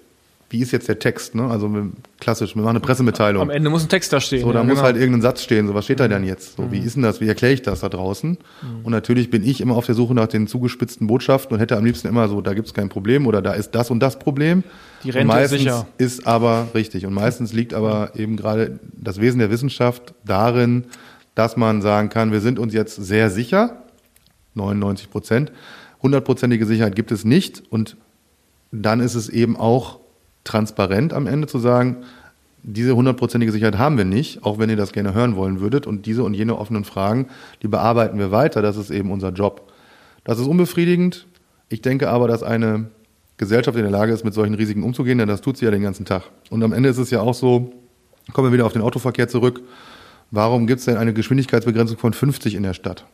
[0.54, 1.50] wie ist jetzt der Text, ne?
[1.50, 1.68] Also
[2.20, 3.42] klassisch, wir machen eine Pressemitteilung.
[3.42, 4.44] Am Ende muss ein Text da stehen.
[4.44, 4.84] So, da ja, muss genau.
[4.84, 5.68] halt irgendein Satz stehen.
[5.68, 6.58] So, was steht da denn jetzt?
[6.58, 6.72] So, mhm.
[6.72, 7.20] wie ist denn das?
[7.20, 8.30] Wie erkläre ich das da draußen?
[8.30, 8.86] Mhm.
[8.86, 11.84] Und natürlich bin ich immer auf der Suche nach den zugespitzten Botschaften und hätte am
[11.84, 14.64] liebsten immer so, da gibt es kein Problem oder da ist das und das Problem.
[15.04, 15.88] Die Rente ist sicher.
[15.98, 17.08] Ist aber richtig.
[17.08, 20.86] Und meistens liegt aber eben gerade das Wesen der Wissenschaft darin,
[21.34, 23.82] dass man sagen kann, wir sind uns jetzt sehr sicher,
[24.54, 25.52] 99 Prozent.
[26.04, 27.98] Hundertprozentige Sicherheit gibt es nicht und
[28.72, 30.03] dann ist es eben auch
[30.44, 31.98] transparent am Ende zu sagen,
[32.64, 35.86] diese hundertprozentige Sicherheit haben wir nicht, auch wenn ihr das gerne hören wollen würdet.
[35.86, 37.28] Und diese und jene offenen Fragen,
[37.62, 38.62] die bearbeiten wir weiter.
[38.62, 39.72] Das ist eben unser Job.
[40.24, 41.28] Das ist unbefriedigend.
[41.68, 42.90] Ich denke aber, dass eine
[43.38, 45.82] Gesellschaft in der Lage ist, mit solchen Risiken umzugehen, denn das tut sie ja den
[45.82, 46.24] ganzen Tag.
[46.50, 47.74] Und am Ende ist es ja auch so,
[48.32, 49.62] kommen wir wieder auf den Autoverkehr zurück.
[50.32, 53.06] Warum gibt es denn eine Geschwindigkeitsbegrenzung von 50 in der Stadt?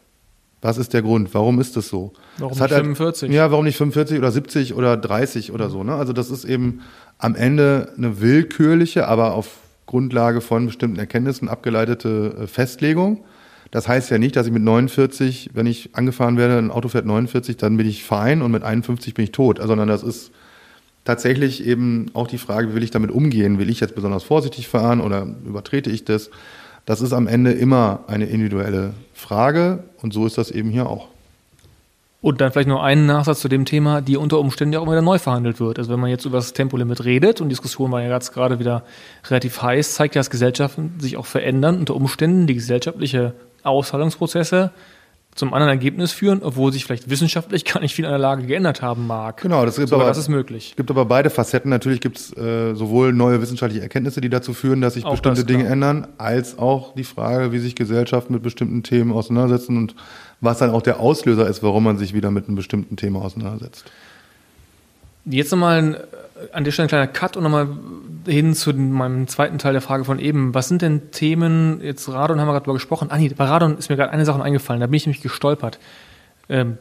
[0.61, 1.33] Was ist der Grund?
[1.33, 2.13] Warum ist das so?
[2.37, 3.29] Warum das nicht 45?
[3.29, 5.83] Halt, ja, warum nicht 45 oder 70 oder 30 oder so?
[5.83, 5.95] Ne?
[5.95, 6.81] Also das ist eben
[7.17, 13.23] am Ende eine willkürliche, aber auf Grundlage von bestimmten Erkenntnissen abgeleitete äh, Festlegung.
[13.71, 17.05] Das heißt ja nicht, dass ich mit 49, wenn ich angefahren werde, ein Auto fährt
[17.05, 20.31] 49, dann bin ich fein und mit 51 bin ich tot, sondern das ist
[21.05, 23.59] tatsächlich eben auch die Frage, wie will ich damit umgehen?
[23.59, 26.29] Will ich jetzt besonders vorsichtig fahren oder übertrete ich das?
[26.89, 31.05] Das ist am Ende immer eine individuelle Frage und so ist das eben hier auch.
[32.19, 35.03] Und dann vielleicht noch einen Nachsatz zu dem Thema, die unter Umständen ja auch wieder
[35.03, 35.77] neu verhandelt wird.
[35.77, 38.57] Also wenn man jetzt über das Tempolimit redet und die Diskussion war ja jetzt gerade
[38.57, 38.85] wieder
[39.29, 44.71] relativ heiß, zeigt ja, dass Gesellschaften sich auch verändern, unter Umständen die gesellschaftliche Auszahlungsprozesse
[45.35, 48.81] zum anderen Ergebnis führen, obwohl sich vielleicht wissenschaftlich gar nicht viel an der Lage geändert
[48.81, 49.41] haben mag.
[49.41, 50.73] Genau, das, gibt aber, aber, das ist möglich.
[50.75, 51.69] gibt aber beide Facetten.
[51.69, 55.41] Natürlich gibt es äh, sowohl neue wissenschaftliche Erkenntnisse, die dazu führen, dass sich Auch bestimmte
[55.41, 55.73] das, Dinge klar.
[55.73, 59.95] ändern, als auch die Frage, wie sich Gesellschaften mit bestimmten Themen auseinandersetzen und
[60.41, 63.85] was dann auch der Auslöser ist, warum man sich wieder mit einem bestimmten Thema auseinandersetzt.
[65.25, 65.97] Jetzt nochmal äh,
[66.51, 67.67] an der Stelle ein kleiner Cut und nochmal
[68.25, 70.53] hin zu meinem zweiten Teil der Frage von eben.
[70.53, 73.07] Was sind denn Themen, jetzt Radon haben wir gerade drüber gesprochen.
[73.11, 75.79] Ah nee, bei Radon ist mir gerade eine Sache eingefallen, da bin ich nämlich gestolpert.
[76.49, 76.77] Ähm,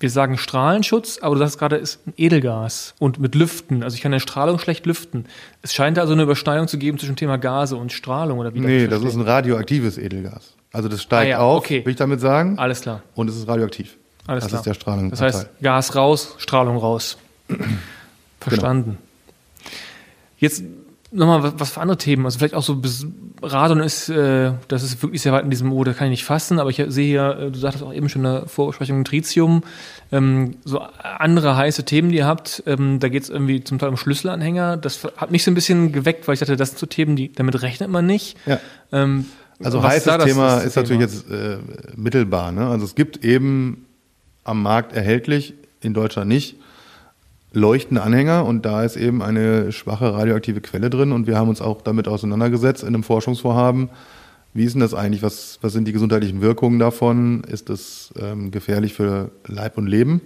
[0.00, 3.82] wir sagen Strahlenschutz, aber du sagst gerade, ist ein Edelgas und mit Lüften.
[3.82, 5.26] Also ich kann eine Strahlung schlecht lüften.
[5.62, 8.54] Es scheint da also eine Überschneidung zu geben zwischen dem Thema Gase und Strahlung oder
[8.54, 10.54] wie Nee, ich das ist ein radioaktives Edelgas.
[10.72, 11.84] Also das steigt Ah ja, auf, okay.
[11.84, 13.02] will ich damit sagen, Alles klar.
[13.14, 13.96] und es ist radioaktiv.
[14.26, 14.60] Alles das klar.
[14.60, 15.10] ist der Strahlung.
[15.10, 17.18] Das heißt, Gas raus, Strahlung raus.
[18.50, 18.84] Verstanden.
[18.90, 19.70] Genau.
[20.38, 20.62] Jetzt
[21.12, 22.24] nochmal was- für andere Themen.
[22.26, 22.80] Also vielleicht auch so
[23.42, 26.58] Radon ist, äh, das ist wirklich sehr weit in diesem, da kann ich nicht fassen,
[26.58, 29.62] aber ich sehe hier, äh, du sagtest auch eben schon in der Vorbesprechung Tritium,
[30.12, 32.62] ähm, so andere heiße Themen, die ihr habt.
[32.66, 34.76] Ähm, da geht es irgendwie zum Teil um Schlüsselanhänger.
[34.76, 37.32] Das hat mich so ein bisschen geweckt, weil ich dachte, das sind so Themen, die,
[37.32, 38.36] damit rechnet man nicht.
[38.46, 38.58] Ja.
[38.92, 39.26] Ähm,
[39.62, 40.82] Also heißes Thema ist Thema?
[40.82, 41.58] natürlich jetzt äh,
[41.96, 42.52] mittelbar.
[42.52, 42.66] Ne?
[42.68, 43.86] Also es gibt eben
[44.44, 46.56] am Markt erhältlich, in Deutschland nicht,
[47.56, 51.62] leuchtende Anhänger und da ist eben eine schwache radioaktive Quelle drin und wir haben uns
[51.62, 53.88] auch damit auseinandergesetzt in einem Forschungsvorhaben.
[54.52, 55.22] Wie ist denn das eigentlich?
[55.22, 57.44] Was, was sind die gesundheitlichen Wirkungen davon?
[57.44, 60.20] Ist das ähm, gefährlich für Leib und Leben?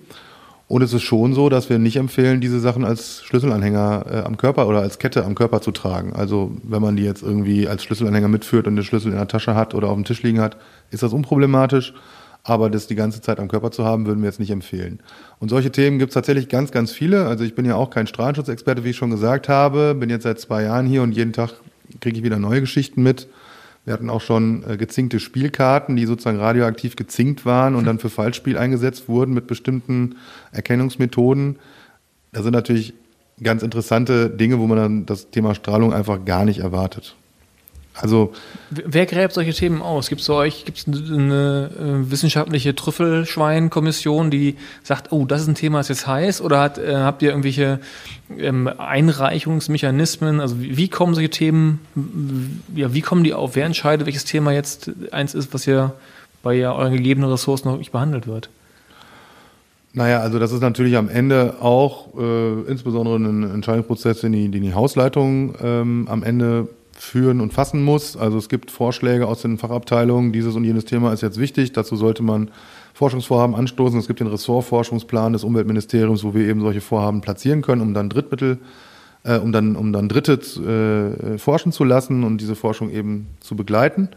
[0.67, 4.37] Und es ist schon so, dass wir nicht empfehlen, diese Sachen als Schlüsselanhänger äh, am
[4.37, 6.13] Körper oder als Kette am Körper zu tragen.
[6.13, 9.55] Also wenn man die jetzt irgendwie als Schlüsselanhänger mitführt und den Schlüssel in der Tasche
[9.55, 10.57] hat oder auf dem Tisch liegen hat,
[10.91, 11.93] ist das unproblematisch.
[12.43, 15.01] Aber das die ganze Zeit am Körper zu haben, würden wir jetzt nicht empfehlen.
[15.39, 17.27] Und solche Themen gibt es tatsächlich ganz, ganz viele.
[17.27, 19.95] Also ich bin ja auch kein Strahlenschutzexperte, wie ich schon gesagt habe.
[19.95, 21.55] Bin jetzt seit zwei Jahren hier und jeden Tag
[22.01, 23.29] kriege ich wieder neue Geschichten mit.
[23.85, 28.11] Wir hatten auch schon äh, gezinkte Spielkarten, die sozusagen radioaktiv gezinkt waren und dann für
[28.11, 30.17] Falschspiel eingesetzt wurden mit bestimmten
[30.53, 31.57] Erkennungsmethoden.
[32.33, 32.95] Das sind natürlich
[33.43, 37.17] ganz interessante Dinge, wo man dann das Thema Strahlung einfach gar nicht erwartet.
[37.95, 38.33] Also
[38.71, 40.09] Wer gräbt solche Themen aus?
[40.09, 45.79] Gibt es euch gibt's eine äh, wissenschaftliche Trüffelschwein-Kommission, die sagt, oh, das ist ein Thema,
[45.79, 46.41] das jetzt heiß?
[46.41, 47.81] Oder hat, äh, habt ihr irgendwelche
[48.39, 50.41] ähm, Einreichungsmechanismen?
[50.41, 51.81] Also wie, wie kommen solche Themen,
[52.75, 53.57] ja, wie kommen die auf?
[53.57, 55.93] Wer entscheidet, welches Thema jetzt eins ist, was ihr
[56.43, 58.51] bei ja euren gegebenen Ressourcen noch nicht behandelt wird?
[59.93, 64.63] Naja, also das ist natürlich am Ende auch äh, insbesondere ein Entscheidungsprozess, den die, den
[64.63, 66.69] die Hausleitung ähm, am Ende
[67.01, 68.17] führen und fassen muss.
[68.17, 71.97] Also es gibt Vorschläge aus den Fachabteilungen, dieses und jenes Thema ist jetzt wichtig, dazu
[71.97, 72.51] sollte man
[72.93, 73.99] Forschungsvorhaben anstoßen.
[73.99, 78.11] Es gibt den Ressortforschungsplan des Umweltministeriums, wo wir eben solche Vorhaben platzieren können, um dann
[78.11, 78.59] Drittmittel,
[79.25, 83.57] äh, um dann, um dann Dritte äh, forschen zu lassen und diese Forschung eben zu
[83.57, 84.11] begleiten.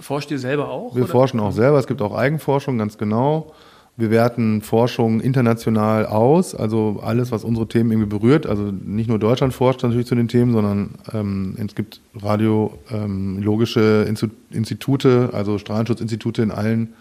[0.00, 0.94] Forscht ihr selber auch?
[0.94, 1.12] Wir oder?
[1.12, 1.78] forschen auch selber.
[1.78, 3.52] Es gibt auch Eigenforschung, ganz genau.
[3.96, 8.44] Wir werten Forschung international aus, also alles, was unsere Themen irgendwie berührt.
[8.44, 14.30] Also nicht nur Deutschland forscht natürlich zu den Themen, sondern ähm, es gibt radiologische Instu-
[14.50, 16.94] Institute, also Strahlenschutzinstitute in allen,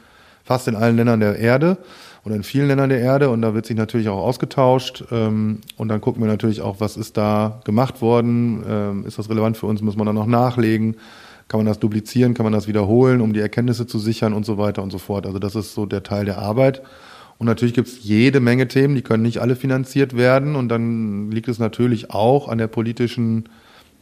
[0.43, 1.77] fast in allen Ländern der Erde
[2.25, 3.31] oder in vielen Ländern der Erde.
[3.31, 5.03] Und da wird sich natürlich auch ausgetauscht.
[5.11, 8.63] Ähm, und dann gucken wir natürlich auch, was ist da gemacht worden?
[8.69, 9.81] Ähm, ist das relevant für uns?
[9.81, 10.97] Muss man da noch nachlegen?
[11.47, 12.33] Kann man das duplizieren?
[12.33, 15.25] Kann man das wiederholen, um die Erkenntnisse zu sichern und so weiter und so fort?
[15.25, 16.81] Also das ist so der Teil der Arbeit.
[17.37, 20.55] Und natürlich gibt es jede Menge Themen, die können nicht alle finanziert werden.
[20.55, 23.49] Und dann liegt es natürlich auch an der politischen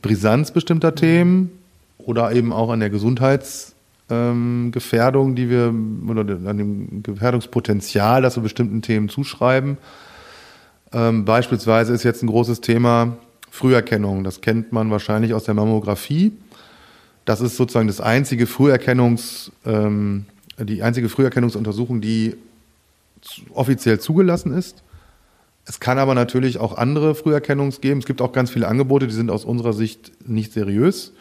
[0.02, 1.52] Brisanz bestimmter Themen
[1.98, 5.74] oder eben auch an der Gesundheitsgefährdung, die wir
[6.08, 9.78] oder an dem Gefährdungspotenzial, das wir bestimmten Themen zuschreiben.
[10.94, 13.18] Ähm, beispielsweise ist jetzt ein großes Thema
[13.50, 14.24] Früherkennung.
[14.24, 16.32] Das kennt man wahrscheinlich aus der Mammographie.
[17.26, 20.26] Das ist sozusagen das einzige Früherkennungs, ähm,
[20.58, 22.36] die einzige Früherkennungsuntersuchung, die
[23.54, 24.84] offiziell zugelassen ist.
[25.66, 28.00] Es kann aber natürlich auch andere Früherkennungs geben.
[28.00, 31.14] Es gibt auch ganz viele Angebote, die sind aus unserer Sicht nicht seriös.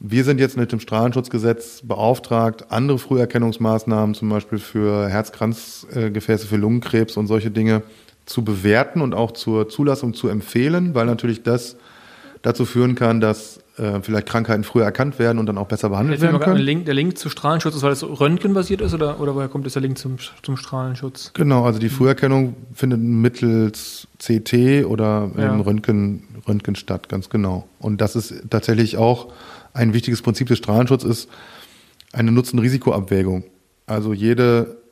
[0.00, 7.16] Wir sind jetzt mit dem Strahlenschutzgesetz beauftragt, andere Früherkennungsmaßnahmen, zum Beispiel für Herzkranzgefäße, für Lungenkrebs
[7.16, 7.82] und solche Dinge
[8.26, 11.76] zu bewerten und auch zur Zulassung zu empfehlen, weil natürlich das
[12.42, 16.20] dazu führen kann, dass äh, vielleicht Krankheiten früher erkannt werden und dann auch besser behandelt
[16.20, 16.58] werden können.
[16.58, 19.74] Link, der Link zu Strahlenschutz ist, weil das röntgenbasiert ist oder, oder woher kommt jetzt
[19.74, 21.32] der Link zum, zum Strahlenschutz?
[21.34, 25.56] Genau, also die Früherkennung findet mittels CT oder ja.
[25.56, 27.66] Röntgen, Röntgen statt, ganz genau.
[27.80, 29.32] Und das ist tatsächlich auch
[29.72, 31.26] ein wichtiges Prinzip des Strahlenschutzes,
[32.12, 33.44] eine Nutzen-Risiko-Abwägung.
[33.86, 34.83] Also jede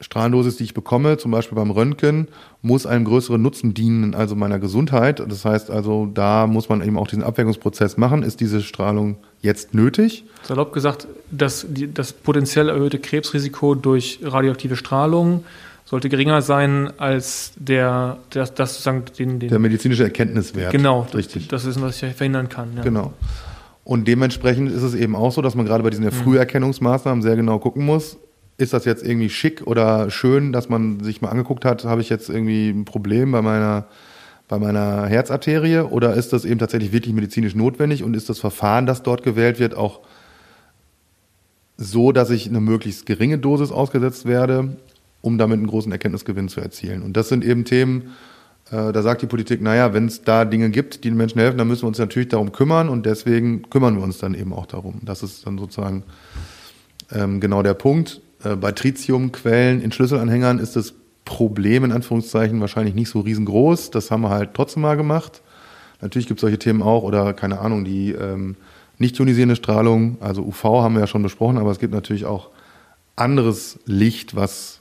[0.00, 2.28] Strahlendosis, die ich bekomme, zum Beispiel beim Röntgen,
[2.62, 5.20] muss einem größeren Nutzen dienen, also meiner Gesundheit.
[5.20, 8.22] Das heißt also, da muss man eben auch diesen Abwägungsprozess machen.
[8.22, 10.24] Ist diese Strahlung jetzt nötig?
[10.42, 15.44] Salopp gesagt, dass die, das potenziell erhöhte Krebsrisiko durch radioaktive Strahlung
[15.84, 20.70] sollte geringer sein als der, der das sozusagen den, den der medizinische Erkenntniswert.
[20.70, 21.48] Genau, richtig.
[21.48, 22.76] Das ist, was ich verhindern kann.
[22.76, 22.82] Ja.
[22.82, 23.12] Genau.
[23.82, 26.12] Und dementsprechend ist es eben auch so, dass man gerade bei diesen mhm.
[26.12, 28.18] Früherkennungsmaßnahmen sehr genau gucken muss,
[28.60, 32.08] ist das jetzt irgendwie schick oder schön, dass man sich mal angeguckt hat, habe ich
[32.08, 33.86] jetzt irgendwie ein Problem bei meiner,
[34.48, 38.86] bei meiner Herzarterie oder ist das eben tatsächlich wirklich medizinisch notwendig und ist das Verfahren,
[38.86, 40.00] das dort gewählt wird, auch
[41.78, 44.76] so, dass ich eine möglichst geringe Dosis ausgesetzt werde,
[45.22, 47.02] um damit einen großen Erkenntnisgewinn zu erzielen.
[47.02, 48.10] Und das sind eben Themen,
[48.70, 51.56] äh, da sagt die Politik, naja, wenn es da Dinge gibt, die den Menschen helfen,
[51.56, 54.66] dann müssen wir uns natürlich darum kümmern und deswegen kümmern wir uns dann eben auch
[54.66, 55.00] darum.
[55.02, 56.02] Das ist dann sozusagen
[57.10, 58.20] ähm, genau der Punkt.
[58.44, 63.90] Äh, bei Tritiumquellen in Schlüsselanhängern ist das Problem in Anführungszeichen wahrscheinlich nicht so riesengroß.
[63.90, 65.42] Das haben wir halt trotzdem mal gemacht.
[66.00, 68.56] Natürlich gibt es solche Themen auch oder keine Ahnung, die ähm,
[68.98, 72.50] nicht ionisierende Strahlung, also UV haben wir ja schon besprochen, aber es gibt natürlich auch
[73.16, 74.80] anderes Licht, was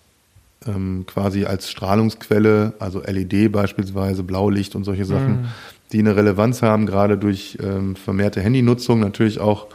[0.66, 5.46] ähm, quasi als Strahlungsquelle, also LED beispielsweise, Blaulicht und solche Sachen, mm.
[5.94, 9.68] die eine Relevanz haben, gerade durch ähm, vermehrte Handynutzung, natürlich auch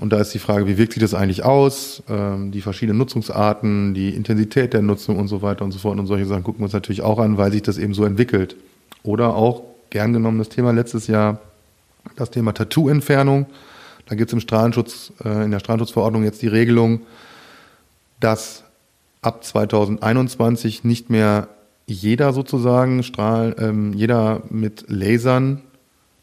[0.00, 2.02] und da ist die Frage, wie wirkt sich das eigentlich aus?
[2.08, 6.06] Ähm, die verschiedenen Nutzungsarten, die Intensität der Nutzung und so weiter und so fort und
[6.06, 8.56] solche Sachen gucken wir uns natürlich auch an, weil sich das eben so entwickelt.
[9.04, 11.40] Oder auch gern genommenes Thema letztes Jahr,
[12.16, 13.46] das Thema Tattoo-Entfernung.
[14.06, 17.02] Da gibt es im Strahlenschutz, äh, in der Strahlenschutzverordnung jetzt die Regelung,
[18.20, 18.64] dass
[19.22, 21.48] ab 2021 nicht mehr
[21.86, 25.62] jeder sozusagen Strahl, ähm, jeder mit Lasern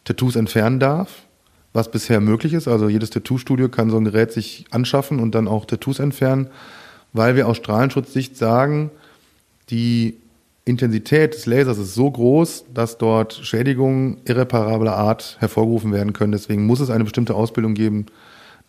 [0.04, 1.24] Tattoos entfernen darf
[1.73, 2.67] was bisher möglich ist.
[2.67, 6.47] Also jedes Tattoo-Studio kann so ein Gerät sich anschaffen und dann auch Tattoos entfernen,
[7.13, 8.91] weil wir aus Strahlenschutzsicht sagen,
[9.69, 10.17] die
[10.65, 16.31] Intensität des Lasers ist so groß, dass dort Schädigungen irreparabler Art hervorgerufen werden können.
[16.31, 18.05] Deswegen muss es eine bestimmte Ausbildung geben.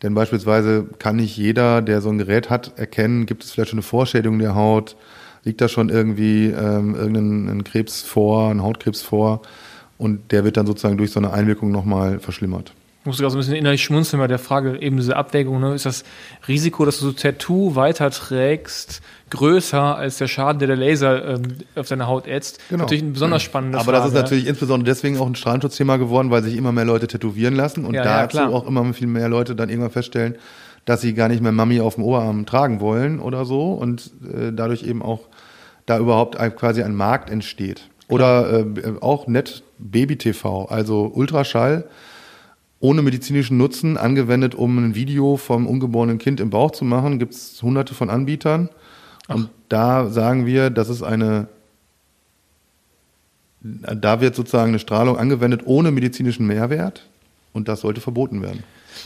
[0.02, 3.78] Denn beispielsweise kann nicht jeder, der so ein Gerät hat, erkennen, gibt es vielleicht schon
[3.78, 4.96] eine Vorschädigung der Haut,
[5.44, 9.42] liegt da schon irgendwie ähm, irgendein Krebs vor, ein Hautkrebs vor.
[9.98, 12.72] Und der wird dann sozusagen durch so eine Einwirkung nochmal verschlimmert.
[13.02, 15.74] Ich musste gerade so ein bisschen innerlich schmunzeln bei der Frage, eben diese Abwägung, ne?
[15.74, 16.04] ist das
[16.46, 21.42] Risiko, dass du so Tattoo weiterträgst, größer als der Schaden, der der Laser ähm,
[21.74, 22.60] auf deine Haut ätzt?
[22.68, 22.82] Genau.
[22.82, 26.30] Natürlich ein besonders spannendes Aber Frage, das ist natürlich insbesondere deswegen auch ein Strahlenschutzthema geworden,
[26.30, 29.28] weil sich immer mehr Leute tätowieren lassen und ja, dazu ja, auch immer viel mehr
[29.28, 30.36] Leute dann irgendwann feststellen,
[30.84, 34.52] dass sie gar nicht mehr Mami auf dem Oberarm tragen wollen oder so und äh,
[34.52, 35.22] dadurch eben auch
[35.86, 37.88] da überhaupt quasi ein Markt entsteht.
[38.06, 38.64] Oder äh,
[39.00, 41.88] auch nett Baby-TV, also Ultraschall
[42.82, 47.20] ohne medizinischen Nutzen angewendet, um ein Video vom ungeborenen Kind im Bauch zu machen.
[47.20, 48.68] Gibt es hunderte von Anbietern.
[49.28, 49.36] Ach.
[49.36, 51.46] Und da sagen wir, das ist eine,
[53.60, 57.08] da wird sozusagen eine Strahlung angewendet ohne medizinischen Mehrwert
[57.52, 58.64] und das sollte verboten werden.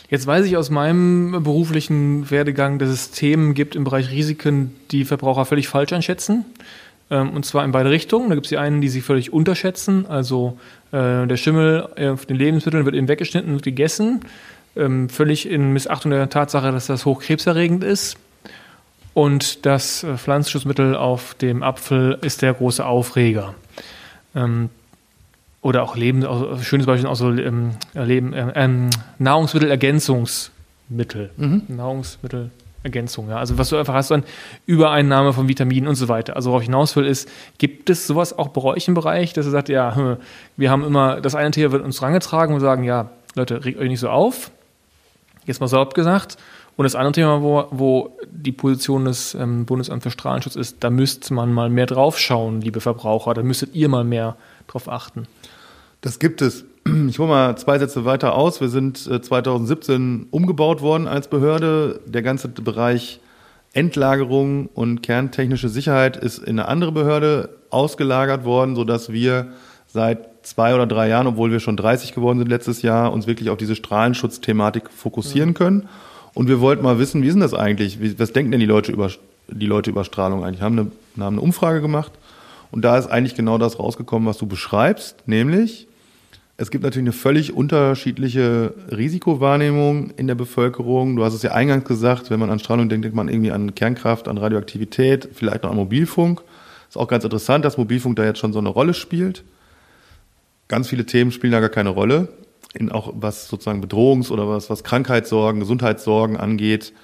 [0.08, 5.04] Jetzt weiß ich aus meinem beruflichen Werdegang, dass es Themen gibt im Bereich Risiken, die
[5.04, 6.46] Verbraucher völlig falsch einschätzen.
[7.10, 8.28] Ähm, und zwar in beide Richtungen.
[8.28, 10.06] Da gibt es die einen, die sie völlig unterschätzen.
[10.06, 10.58] Also
[10.92, 14.20] äh, der Schimmel auf den Lebensmitteln wird eben weggeschnitten und gegessen.
[14.76, 18.16] Ähm, völlig in Missachtung der Tatsache, dass das hochkrebserregend ist.
[19.14, 23.54] Und das äh, Pflanzenschutzmittel auf dem Apfel ist der große Aufreger.
[24.34, 24.70] Ähm,
[25.62, 28.68] oder auch Leben, also schönes Beispiel, auch so ähm, Leben, äh,
[29.18, 31.30] Nahrungsmittelergänzungsmittel.
[31.36, 31.62] Mhm.
[31.68, 32.50] Nahrungsmittel
[32.86, 33.28] Ergänzung.
[33.28, 33.36] Ja?
[33.36, 34.24] Also was du einfach hast, dann
[34.66, 36.36] Übereinnahme von Vitaminen und so weiter.
[36.36, 37.28] Also worauf ich hinaus will, ist,
[37.58, 40.16] gibt es sowas auch bei euch im Bereich, dass ihr sagt, ja, hm,
[40.56, 43.88] wir haben immer, das eine Thema wird uns rangetragen und sagen, ja, Leute, regt euch
[43.88, 44.50] nicht so auf.
[45.44, 46.36] Jetzt mal salopp gesagt.
[46.76, 50.90] Und das andere Thema, wo, wo die Position des ähm, Bundesamts für Strahlenschutz ist, da
[50.90, 53.32] müsste man mal mehr draufschauen, liebe Verbraucher.
[53.32, 55.26] Da müsstet ihr mal mehr drauf achten.
[56.02, 56.64] Das gibt es.
[57.08, 58.60] Ich hole mal zwei Sätze weiter aus.
[58.60, 62.00] Wir sind 2017 äh, umgebaut worden als Behörde.
[62.06, 63.20] Der ganze Bereich
[63.72, 69.48] Endlagerung und kerntechnische Sicherheit ist in eine andere Behörde ausgelagert worden, sodass wir
[69.86, 73.50] seit zwei oder drei Jahren, obwohl wir schon 30 geworden sind letztes Jahr, uns wirklich
[73.50, 75.88] auf diese Strahlenschutzthematik fokussieren können.
[76.34, 77.98] Und wir wollten mal wissen, wie ist denn das eigentlich?
[78.18, 79.10] Was denken denn die Leute über,
[79.48, 80.60] die Leute über Strahlung eigentlich?
[80.60, 80.90] Wir haben eine,
[81.24, 82.12] haben eine Umfrage gemacht
[82.70, 85.88] und da ist eigentlich genau das rausgekommen, was du beschreibst, nämlich
[86.58, 91.16] Es gibt natürlich eine völlig unterschiedliche Risikowahrnehmung in der Bevölkerung.
[91.16, 93.74] Du hast es ja eingangs gesagt, wenn man an Strahlung denkt, denkt man irgendwie an
[93.74, 96.42] Kernkraft, an Radioaktivität, vielleicht noch an Mobilfunk.
[96.88, 99.44] Ist auch ganz interessant, dass Mobilfunk da jetzt schon so eine Rolle spielt.
[100.68, 102.28] Ganz viele Themen spielen da gar keine Rolle.
[102.72, 106.94] In auch was sozusagen Bedrohungs- oder was, was Krankheitssorgen, Gesundheitssorgen angeht,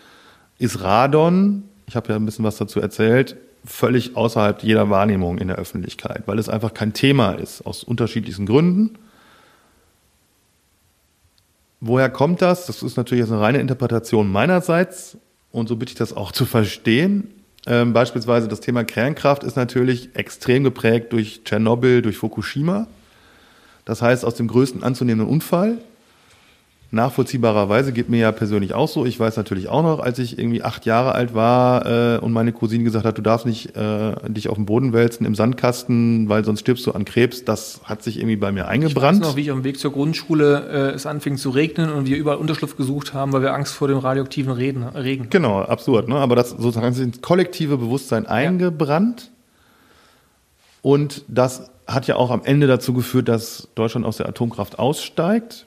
[0.58, 3.36] ist Radon, ich habe ja ein bisschen was dazu erzählt,
[3.66, 8.46] völlig außerhalb jeder Wahrnehmung in der Öffentlichkeit, weil es einfach kein Thema ist, aus unterschiedlichsten
[8.46, 8.98] Gründen.
[11.84, 12.66] Woher kommt das?
[12.66, 15.18] Das ist natürlich jetzt eine reine Interpretation meinerseits
[15.50, 17.34] und so bitte ich das auch zu verstehen.
[17.66, 22.86] Ähm, beispielsweise das Thema Kernkraft ist natürlich extrem geprägt durch Tschernobyl, durch Fukushima.
[23.84, 25.78] Das heißt, aus dem größten anzunehmenden Unfall
[26.92, 29.06] nachvollziehbarerweise geht mir ja persönlich auch so.
[29.06, 32.52] Ich weiß natürlich auch noch, als ich irgendwie acht Jahre alt war äh, und meine
[32.52, 36.44] Cousine gesagt hat, du darfst nicht äh, dich auf den Boden wälzen im Sandkasten, weil
[36.44, 37.44] sonst stirbst du an Krebs.
[37.44, 39.16] Das hat sich irgendwie bei mir eingebrannt.
[39.16, 41.90] Ich weiß noch, wie ich auf dem Weg zur Grundschule äh, es anfing zu regnen
[41.90, 45.28] und wir überall Unterschlupf gesucht haben, weil wir Angst vor dem radioaktiven Reden, Regen.
[45.30, 46.08] Genau, absurd.
[46.08, 46.16] Ne?
[46.16, 49.30] Aber das sozusagen ins kollektive Bewusstsein eingebrannt.
[50.82, 55.66] Und das hat ja auch am Ende dazu geführt, dass Deutschland aus der Atomkraft aussteigt.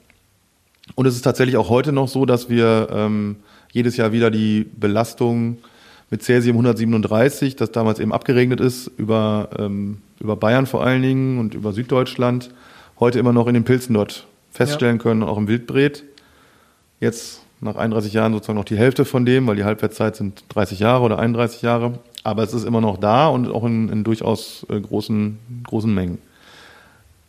[0.96, 3.36] Und es ist tatsächlich auch heute noch so, dass wir ähm,
[3.72, 5.58] jedes Jahr wieder die Belastung
[6.10, 11.40] mit Cäsium 137, das damals eben abgeregnet ist, über, ähm, über Bayern vor allen Dingen
[11.40, 12.52] und über Süddeutschland,
[13.00, 15.04] heute immer noch in den Pilzen dort feststellen ja.
[15.04, 16.04] können, auch im Wildbret.
[17.02, 20.80] Jetzt nach 31 Jahren sozusagen noch die Hälfte von dem, weil die Halbwertszeit sind 30
[20.80, 22.00] Jahre oder 31 Jahre.
[22.24, 26.20] Aber es ist immer noch da und auch in, in durchaus äh, großen, großen Mengen.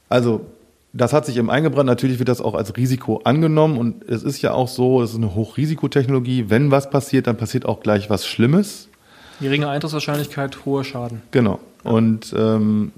[0.08, 0.46] Also
[0.96, 1.86] das hat sich eben eingebrannt.
[1.86, 5.16] Natürlich wird das auch als Risiko angenommen und es ist ja auch so, es ist
[5.16, 6.46] eine Hochrisikotechnologie.
[6.48, 8.88] Wenn was passiert, dann passiert auch gleich was Schlimmes.
[9.40, 11.22] Geringe Eintrittswahrscheinlichkeit, hoher Schaden.
[11.30, 11.60] Genau.
[11.84, 12.92] Und ähm,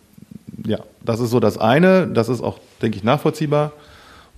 [0.65, 2.07] ja, das ist so das eine.
[2.07, 3.73] Das ist auch, denke ich, nachvollziehbar.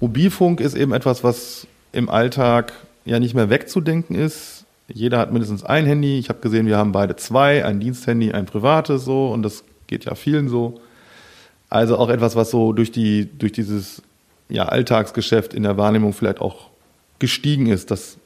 [0.00, 2.72] Mobilfunk ist eben etwas, was im Alltag
[3.04, 4.64] ja nicht mehr wegzudenken ist.
[4.88, 6.18] Jeder hat mindestens ein Handy.
[6.18, 10.06] Ich habe gesehen, wir haben beide zwei, ein Diensthandy, ein privates so und das geht
[10.06, 10.80] ja vielen so.
[11.70, 14.02] Also auch etwas, was so durch die, durch dieses
[14.48, 16.68] ja, Alltagsgeschäft in der Wahrnehmung vielleicht auch
[17.20, 17.90] gestiegen ist.
[17.90, 18.18] Das,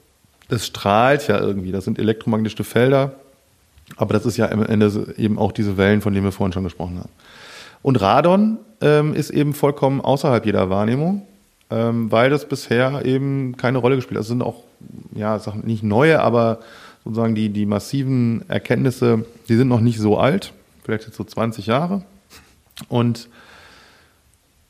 [0.48, 1.70] das strahlt ja irgendwie.
[1.70, 3.12] Das sind elektromagnetische Felder.
[3.96, 6.64] Aber das ist ja am Ende eben auch diese Wellen, von denen wir vorhin schon
[6.64, 7.10] gesprochen haben.
[7.82, 11.22] Und Radon ähm, ist eben vollkommen außerhalb jeder Wahrnehmung,
[11.70, 14.22] ähm, weil das bisher eben keine Rolle gespielt hat.
[14.22, 14.62] Das sind auch,
[15.14, 16.60] ja, Sachen nicht neue, aber
[17.04, 21.66] sozusagen die, die massiven Erkenntnisse, die sind noch nicht so alt, vielleicht jetzt so 20
[21.66, 22.02] Jahre.
[22.88, 23.28] Und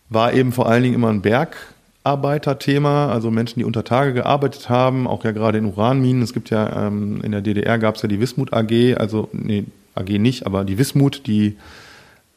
[0.09, 5.07] war eben vor allen Dingen immer ein Bergarbeiterthema, also Menschen, die unter Tage gearbeitet haben,
[5.07, 6.23] auch ja gerade in Uranminen.
[6.23, 9.65] Es gibt ja ähm, in der DDR gab es ja die Wismut AG, also nee,
[9.95, 11.57] AG nicht, aber die Wismut, die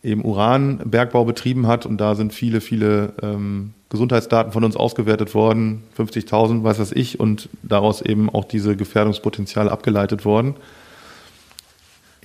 [0.04, 5.84] eben Uranbergbau betrieben hat und da sind viele, viele ähm, Gesundheitsdaten von uns ausgewertet worden,
[5.98, 10.56] 50.000, weiß was ich, und daraus eben auch diese Gefährdungspotenziale abgeleitet worden.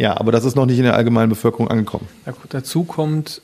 [0.02, 2.08] Ja, aber das ist noch nicht in der allgemeinen Bevölkerung angekommen.
[2.26, 3.40] Ja, dazu kommt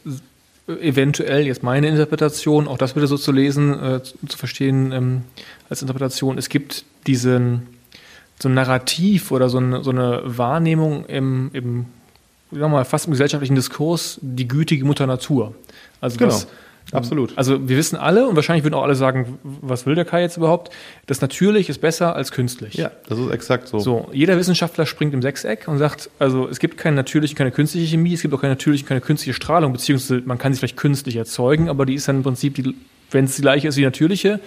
[0.66, 5.22] eventuell, jetzt meine Interpretation, auch das wieder so zu lesen, äh, zu verstehen ähm,
[5.70, 7.68] als Interpretation, es gibt diesen,
[8.42, 11.86] so ein Narrativ oder so eine, so eine Wahrnehmung im, im
[12.50, 15.54] sagen wir mal, fast im gesellschaftlichen Diskurs, die gütige Mutter Natur.
[16.00, 16.32] Also genau.
[16.32, 16.48] was,
[16.92, 17.36] Absolut.
[17.36, 20.38] Also wir wissen alle und wahrscheinlich würden auch alle sagen, was will der Kai jetzt
[20.38, 20.70] überhaupt?
[21.06, 22.74] Das natürlich ist besser als künstlich.
[22.74, 23.78] Ja, das ist exakt so.
[23.78, 27.86] So, jeder Wissenschaftler springt im Sechseck und sagt, also es gibt keine natürliche, keine künstliche
[27.86, 31.16] Chemie, es gibt auch keine natürliche, keine künstliche Strahlung, beziehungsweise man kann sie vielleicht künstlich
[31.16, 32.74] erzeugen, aber die ist dann im Prinzip, die,
[33.10, 34.40] wenn es die gleiche ist wie die natürliche,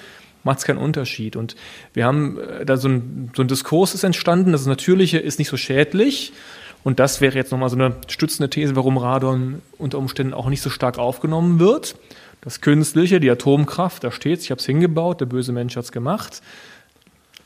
[0.44, 1.36] macht es keinen Unterschied.
[1.36, 1.56] Und
[1.94, 5.50] wir haben äh, da so ein, so ein Diskurs ist entstanden, das Natürliche ist nicht
[5.50, 6.34] so schädlich.
[6.84, 10.62] Und das wäre jetzt nochmal so eine stützende These, warum Radon unter Umständen auch nicht
[10.62, 11.96] so stark aufgenommen wird.
[12.42, 16.42] Das Künstliche, die Atomkraft, da steht's, ich habe es hingebaut, der böse Mensch hat's gemacht,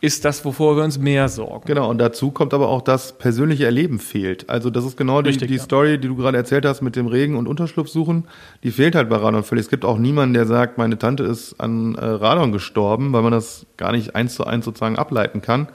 [0.02, 1.66] ist das, wovor wir uns mehr sorgen.
[1.66, 4.50] Genau, und dazu kommt aber auch, das persönliche Erleben fehlt.
[4.50, 5.64] Also das ist genau Richtig, die, die ja.
[5.64, 8.26] Story, die du gerade erzählt hast mit dem Regen und Unterschlupf suchen,
[8.64, 9.66] die fehlt halt bei Radon völlig.
[9.66, 13.32] Es gibt auch niemanden, der sagt, meine Tante ist an äh, Radon gestorben, weil man
[13.32, 15.68] das gar nicht eins zu eins sozusagen ableiten kann.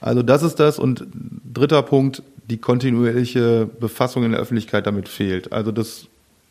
[0.00, 0.78] Also das ist das.
[0.78, 1.06] Und
[1.52, 5.52] dritter Punkt, die kontinuierliche Befassung in der Öffentlichkeit damit fehlt.
[5.52, 6.08] Also das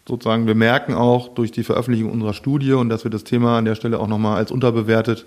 [0.07, 3.65] sozusagen, wir merken auch durch die Veröffentlichung unserer Studie und dass wir das Thema an
[3.65, 5.25] der Stelle auch nochmal als unterbewertet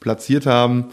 [0.00, 0.86] platziert haben,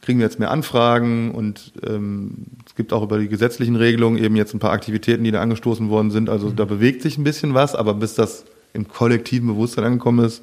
[0.00, 4.36] kriegen wir jetzt mehr Anfragen und ähm, es gibt auch über die gesetzlichen Regelungen eben
[4.36, 6.30] jetzt ein paar Aktivitäten, die da angestoßen worden sind.
[6.30, 6.56] Also mhm.
[6.56, 10.42] da bewegt sich ein bisschen was, aber bis das im kollektiven Bewusstsein angekommen ist,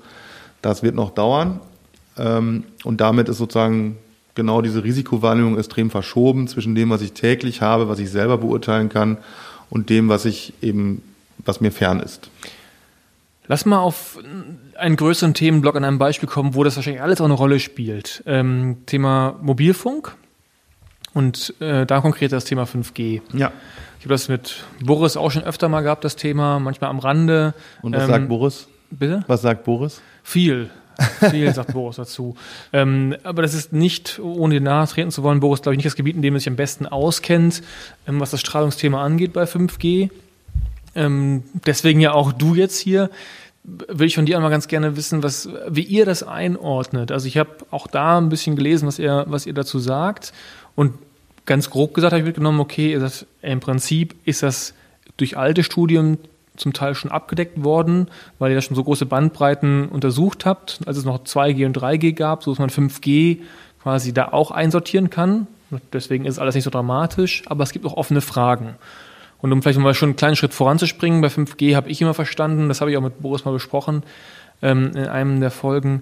[0.62, 1.62] das wird noch dauern.
[2.18, 3.98] Ähm, und damit ist sozusagen
[4.36, 8.90] genau diese Risikowahrnehmung extrem verschoben zwischen dem, was ich täglich habe, was ich selber beurteilen
[8.90, 9.18] kann
[9.70, 11.02] und dem, was ich eben
[11.46, 12.30] was mir fern ist.
[13.48, 14.18] Lass mal auf
[14.76, 18.24] einen größeren Themenblock an einem Beispiel kommen, wo das wahrscheinlich alles auch eine Rolle spielt.
[18.26, 20.16] Ähm, Thema Mobilfunk
[21.14, 23.22] und äh, da konkret das Thema 5G.
[23.34, 23.52] Ja.
[24.00, 27.54] Ich habe das mit Boris auch schon öfter mal gehabt, das Thema, manchmal am Rande.
[27.82, 28.68] Und was ähm, sagt Boris?
[28.90, 29.24] Bitte?
[29.28, 30.02] Was sagt Boris?
[30.24, 30.70] Viel.
[31.30, 32.36] Viel sagt Boris dazu.
[32.74, 35.96] Ähm, aber das ist nicht, ohne nahe treten zu wollen, Boris, glaube ich, nicht das
[35.96, 37.62] Gebiet, in dem er sich am besten auskennt,
[38.08, 40.10] ähm, was das Strahlungsthema angeht bei 5G.
[40.96, 43.10] Ähm, deswegen ja auch du jetzt hier.
[43.64, 47.12] Will ich von dir einmal ganz gerne wissen, was, wie ihr das einordnet.
[47.12, 50.34] Also ich habe auch da ein bisschen gelesen, was ihr, was ihr dazu sagt.
[50.76, 50.94] Und
[51.46, 54.74] ganz grob gesagt habe ich mitgenommen, okay, das, im Prinzip ist das
[55.18, 56.20] durch alte Studien
[56.58, 58.08] zum Teil schon abgedeckt worden,
[58.40, 62.14] weil ihr ja schon so große Bandbreiten untersucht habt, als es noch 2G und 3G
[62.14, 63.40] gab, so dass man 5G
[63.82, 65.48] quasi da auch einsortieren kann.
[65.92, 68.76] Deswegen ist alles nicht so dramatisch, aber es gibt auch offene Fragen.
[69.46, 72.68] Und um vielleicht mal schon einen kleinen Schritt voranzuspringen, bei 5G habe ich immer verstanden,
[72.68, 74.02] das habe ich auch mit Boris mal besprochen,
[74.64, 76.02] ähm, in einem der Folgen,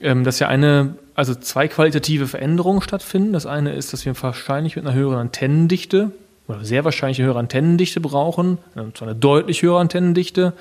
[0.00, 3.34] ähm, dass ja eine, also zwei qualitative Veränderungen stattfinden.
[3.34, 6.10] Das eine ist, dass wir wahrscheinlich mit einer höheren Antennendichte
[6.48, 10.52] oder sehr wahrscheinlich eine höhere Antennendichte brauchen, und zwar eine deutlich höhere Antennendichte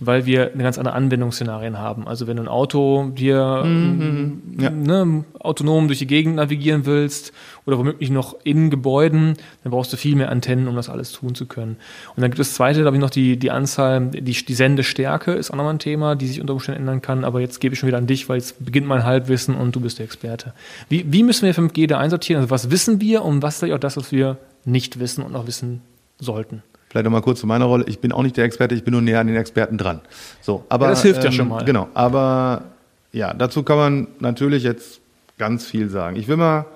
[0.00, 2.08] weil wir eine ganz andere Anwendungsszenarien haben.
[2.08, 4.70] Also wenn du ein Auto dir mhm, ja.
[4.70, 7.32] ne, autonom durch die Gegend navigieren willst
[7.66, 11.34] oder womöglich noch in Gebäuden, dann brauchst du viel mehr Antennen, um das alles tun
[11.34, 11.76] zu können.
[12.16, 15.32] Und dann gibt es das zweite, habe ich noch die, die Anzahl, die, die Sendestärke
[15.32, 17.78] ist auch nochmal ein Thema, die sich unter Umständen ändern kann, aber jetzt gebe ich
[17.78, 20.54] schon wieder an dich, weil jetzt beginnt mein Halbwissen und du bist der Experte.
[20.88, 22.40] Wie, wie müssen wir 5G da einsortieren?
[22.40, 25.46] Also was wissen wir und was ist auch das, was wir nicht wissen und auch
[25.46, 25.82] wissen
[26.18, 26.62] sollten?
[26.90, 27.84] Vielleicht nochmal kurz zu meiner Rolle.
[27.86, 30.00] Ich bin auch nicht der Experte, ich bin nur näher an den Experten dran.
[30.40, 31.64] So, aber, ja, das hilft ähm, ja schon mal.
[31.64, 32.64] Genau, aber
[33.12, 35.00] ja, dazu kann man natürlich jetzt
[35.38, 36.16] ganz viel sagen.
[36.16, 36.66] Ich will mal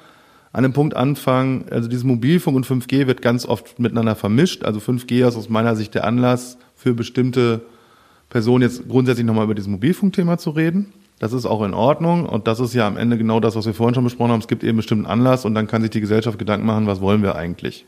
[0.53, 1.65] an einem Punkt anfangen.
[1.71, 4.65] Also dieses Mobilfunk und 5G wird ganz oft miteinander vermischt.
[4.65, 7.63] Also 5G ist aus meiner Sicht der Anlass für bestimmte
[8.31, 10.93] Personen jetzt grundsätzlich nochmal über dieses Mobilfunkthema zu reden.
[11.19, 13.75] Das ist auch in Ordnung und das ist ja am Ende genau das, was wir
[13.75, 14.41] vorhin schon besprochen haben.
[14.41, 17.23] Es gibt eben bestimmten Anlass und dann kann sich die Gesellschaft Gedanken machen, was wollen
[17.23, 17.85] wir eigentlich.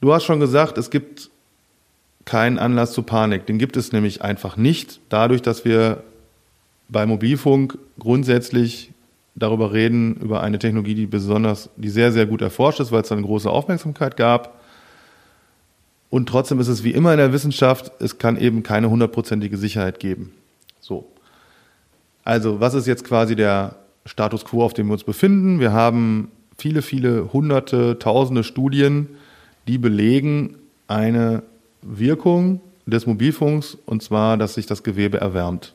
[0.00, 1.30] Du hast schon gesagt, es gibt
[2.24, 3.46] keinen Anlass zu Panik.
[3.46, 5.00] Den gibt es nämlich einfach nicht.
[5.08, 6.04] Dadurch, dass wir
[6.88, 8.92] bei Mobilfunk grundsätzlich
[9.34, 13.12] darüber reden, über eine Technologie, die besonders, die sehr, sehr gut erforscht ist, weil es
[13.12, 14.60] eine große Aufmerksamkeit gab.
[16.10, 20.00] Und trotzdem ist es wie immer in der Wissenschaft, es kann eben keine hundertprozentige Sicherheit
[20.00, 20.32] geben.
[20.80, 21.06] So.
[22.24, 23.76] Also, was ist jetzt quasi der
[24.06, 25.60] Status quo, auf dem wir uns befinden?
[25.60, 29.08] Wir haben viele, viele hunderte, tausende Studien,
[29.68, 30.56] die belegen
[30.86, 31.42] eine
[31.82, 35.74] Wirkung des Mobilfunks und zwar, dass sich das Gewebe erwärmt.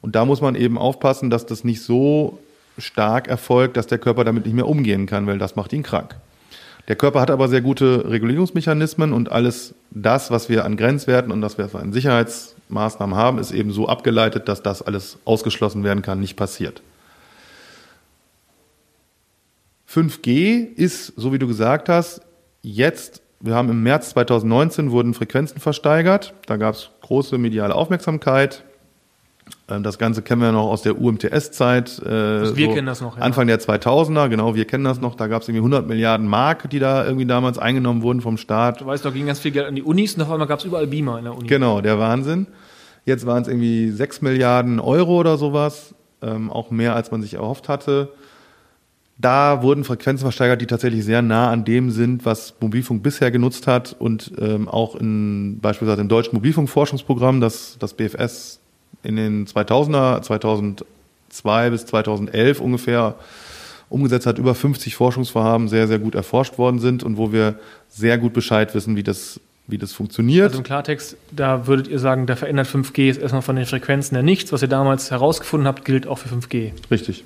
[0.00, 2.38] Und da muss man eben aufpassen, dass das nicht so
[2.78, 6.16] stark erfolgt, dass der Körper damit nicht mehr umgehen kann, weil das macht ihn krank.
[6.88, 11.40] Der Körper hat aber sehr gute Regulierungsmechanismen und alles das, was wir an Grenzwerten und
[11.42, 16.18] das wir an Sicherheitsmaßnahmen haben, ist eben so abgeleitet, dass das alles ausgeschlossen werden kann,
[16.18, 16.82] nicht passiert.
[19.88, 22.22] 5G ist, so wie du gesagt hast,
[22.62, 26.34] jetzt wir haben im März 2019 wurden Frequenzen versteigert.
[26.46, 28.64] Da gab es große mediale Aufmerksamkeit.
[29.68, 32.02] Ähm, das Ganze kennen wir noch aus der UMTS-Zeit.
[32.04, 33.16] Äh, also wir so kennen das noch.
[33.16, 33.22] Ja.
[33.22, 35.14] Anfang der 2000er, genau, wir kennen das noch.
[35.14, 38.80] Da gab es irgendwie 100 Milliarden Mark, die da irgendwie damals eingenommen wurden vom Staat.
[38.80, 40.64] Du weißt, da ging ganz viel Geld an die Unis und auf einmal gab es
[40.64, 41.46] überall Beamer in der Uni.
[41.46, 42.46] Genau, der Wahnsinn.
[43.04, 45.94] Jetzt waren es irgendwie 6 Milliarden Euro oder sowas.
[46.20, 48.08] Ähm, auch mehr, als man sich erhofft hatte.
[49.20, 53.66] Da wurden Frequenzen versteigert, die tatsächlich sehr nah an dem sind, was Mobilfunk bisher genutzt
[53.66, 58.60] hat und ähm, auch in beispielsweise im deutschen Mobilfunkforschungsprogramm, das das BFS
[59.02, 63.16] in den 2000er, 2002 bis 2011 ungefähr
[63.88, 67.58] umgesetzt hat, über 50 Forschungsvorhaben sehr, sehr gut erforscht worden sind und wo wir
[67.88, 70.48] sehr gut Bescheid wissen, wie das, wie das funktioniert.
[70.48, 74.14] Also im Klartext, da würdet ihr sagen, da verändert 5G jetzt erstmal von den Frequenzen
[74.14, 74.52] her nichts.
[74.52, 76.72] Was ihr damals herausgefunden habt, gilt auch für 5G.
[76.90, 77.24] Richtig.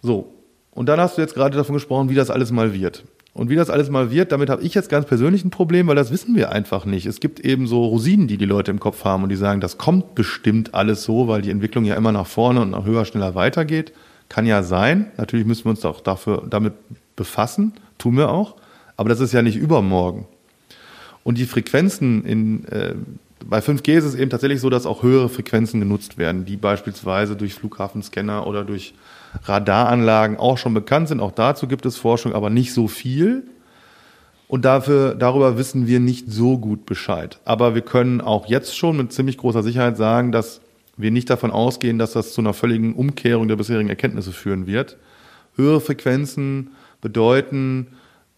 [0.00, 0.31] So,
[0.74, 3.04] und dann hast du jetzt gerade davon gesprochen, wie das alles mal wird.
[3.34, 5.96] Und wie das alles mal wird, damit habe ich jetzt ganz persönlich ein Problem, weil
[5.96, 7.06] das wissen wir einfach nicht.
[7.06, 9.78] Es gibt eben so Rosinen, die die Leute im Kopf haben und die sagen, das
[9.78, 13.34] kommt bestimmt alles so, weil die Entwicklung ja immer nach vorne und nach höher, schneller
[13.34, 13.92] weitergeht.
[14.28, 15.10] Kann ja sein.
[15.16, 16.74] Natürlich müssen wir uns auch dafür, damit
[17.16, 17.72] befassen.
[17.96, 18.56] Tun wir auch.
[18.98, 20.26] Aber das ist ja nicht übermorgen.
[21.24, 22.94] Und die Frequenzen in, äh,
[23.46, 27.34] bei 5G ist es eben tatsächlich so, dass auch höhere Frequenzen genutzt werden, die beispielsweise
[27.34, 28.92] durch Flughafenscanner oder durch
[29.44, 31.20] Radaranlagen auch schon bekannt sind.
[31.20, 33.44] Auch dazu gibt es Forschung, aber nicht so viel.
[34.48, 37.40] Und dafür, darüber wissen wir nicht so gut Bescheid.
[37.44, 40.60] Aber wir können auch jetzt schon mit ziemlich großer Sicherheit sagen, dass
[40.96, 44.98] wir nicht davon ausgehen, dass das zu einer völligen Umkehrung der bisherigen Erkenntnisse führen wird.
[45.56, 47.88] Höhere Frequenzen bedeuten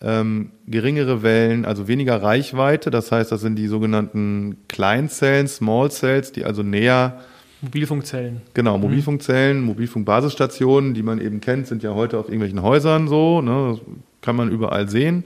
[0.01, 2.91] ähm, geringere Wellen, also weniger Reichweite.
[2.91, 7.21] Das heißt, das sind die sogenannten Kleinzellen, Small Cells, die also näher
[7.65, 8.43] Mobilfunkzellen.
[8.55, 9.67] Genau, Mobilfunkzellen, mhm.
[9.67, 13.81] Mobilfunkbasisstationen, die man eben kennt, sind ja heute auf irgendwelchen Häusern so, ne, das
[14.21, 15.25] kann man überall sehen.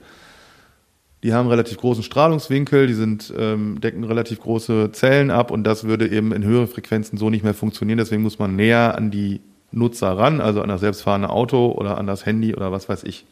[1.24, 5.84] Die haben relativ großen Strahlungswinkel, die sind, ähm, decken relativ große Zellen ab und das
[5.84, 7.99] würde eben in höheren Frequenzen so nicht mehr funktionieren.
[7.99, 9.41] Deswegen muss man näher an die
[9.72, 13.26] Nutzer ran, also an das selbstfahrende Auto oder an das Handy oder was weiß ich.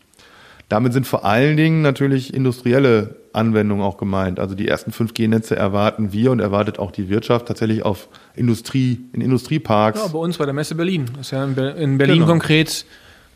[0.68, 4.40] Damit sind vor allen Dingen natürlich industrielle Anwendungen auch gemeint.
[4.40, 9.20] Also die ersten 5G-Netze erwarten wir und erwartet auch die Wirtschaft tatsächlich auf Industrie, in
[9.20, 10.00] Industrieparks.
[10.00, 11.06] Ja, bei uns bei der Messe Berlin.
[11.16, 11.54] Das ist ja in
[11.98, 12.26] Berlin genau.
[12.26, 12.84] konkret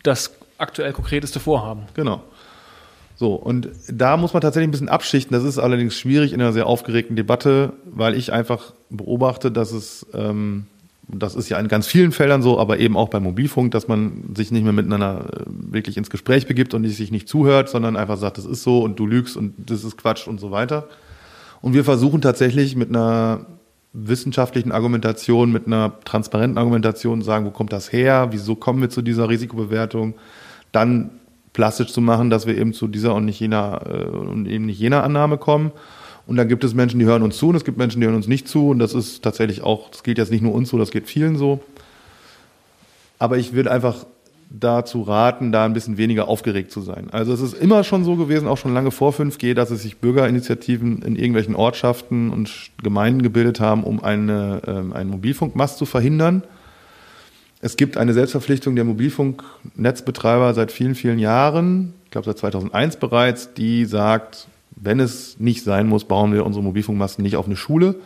[0.02, 1.82] das aktuell konkreteste Vorhaben.
[1.94, 2.22] Genau.
[3.14, 5.34] So, und da muss man tatsächlich ein bisschen abschichten.
[5.34, 10.06] Das ist allerdings schwierig in einer sehr aufgeregten Debatte, weil ich einfach beobachte, dass es
[10.14, 10.66] ähm,
[11.12, 14.34] das ist ja in ganz vielen Feldern so, aber eben auch beim Mobilfunk, dass man
[14.34, 18.16] sich nicht mehr miteinander äh, wirklich ins Gespräch begibt und sich nicht zuhört, sondern einfach
[18.16, 20.88] sagt, das ist so und du lügst und das ist Quatsch und so weiter.
[21.62, 23.46] Und wir versuchen tatsächlich mit einer
[23.92, 29.02] wissenschaftlichen Argumentation, mit einer transparenten Argumentation sagen, wo kommt das her, wieso kommen wir zu
[29.02, 30.14] dieser Risikobewertung,
[30.72, 31.10] dann
[31.52, 34.78] plastisch zu machen, dass wir eben zu dieser und nicht jener äh, und eben nicht
[34.78, 35.72] jener Annahme kommen
[36.30, 38.14] und dann gibt es Menschen, die hören uns zu und es gibt Menschen, die hören
[38.14, 38.68] uns nicht zu.
[38.68, 41.36] Und das ist tatsächlich auch, das gilt jetzt nicht nur uns so, das geht vielen
[41.36, 41.58] so.
[43.18, 44.06] Aber ich würde einfach
[44.48, 47.08] dazu raten, da ein bisschen weniger aufgeregt zu sein.
[47.10, 49.96] Also es ist immer schon so gewesen, auch schon lange vor 5G, dass es sich
[49.96, 56.44] Bürgerinitiativen in irgendwelchen Ortschaften und Gemeinden gebildet haben, um eine, ähm, einen Mobilfunkmast zu verhindern.
[57.60, 63.52] Es gibt eine Selbstverpflichtung der Mobilfunknetzbetreiber seit vielen, vielen Jahren, ich glaube seit 2001 bereits,
[63.52, 64.46] die sagt,
[64.80, 67.96] wenn es nicht sein muss, bauen wir unsere Mobilfunkmasten nicht auf eine Schule.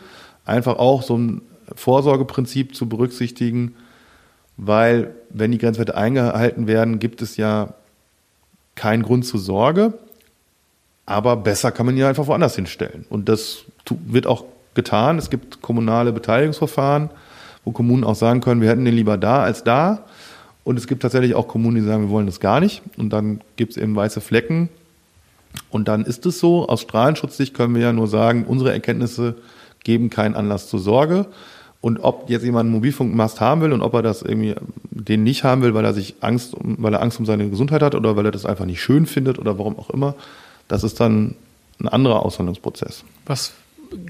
[0.45, 1.41] Einfach auch so ein
[1.73, 3.75] Vorsorgeprinzip zu berücksichtigen,
[4.57, 7.73] weil wenn die Grenzwerte eingehalten werden, gibt es ja
[8.75, 9.93] keinen Grund zur Sorge.
[11.05, 13.05] Aber besser kann man ja einfach woanders hinstellen.
[13.09, 15.17] Und das wird auch getan.
[15.17, 17.09] Es gibt kommunale Beteiligungsverfahren,
[17.63, 20.05] wo Kommunen auch sagen können, wir hätten den lieber da als da.
[20.63, 22.81] Und es gibt tatsächlich auch Kommunen, die sagen, wir wollen das gar nicht.
[22.97, 24.69] Und dann gibt es eben weiße Flecken.
[25.69, 29.35] Und dann ist es so, aus Strahlenschutzsicht können wir ja nur sagen, unsere Erkenntnisse
[29.83, 31.27] geben keinen Anlass zur Sorge.
[31.81, 34.55] Und ob jetzt jemand einen Mobilfunkmast haben will und ob er das irgendwie
[34.89, 37.93] den nicht haben will, weil er sich Angst, weil er Angst um seine Gesundheit hat
[37.93, 40.15] oder weil er das einfach nicht schön findet oder warum auch immer,
[40.67, 41.35] das ist dann
[41.79, 43.03] ein anderer Aushandlungsprozess.
[43.27, 43.53] Was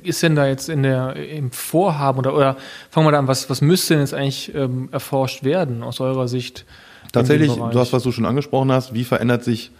[0.03, 2.57] ist denn da jetzt in der, im Vorhaben oder, oder
[2.89, 6.27] fangen wir da an, was, was müsste denn jetzt eigentlich ähm, erforscht werden aus eurer
[6.27, 6.65] Sicht?
[7.11, 9.71] Tatsächlich, du hast, was du schon angesprochen hast, wie verändert sich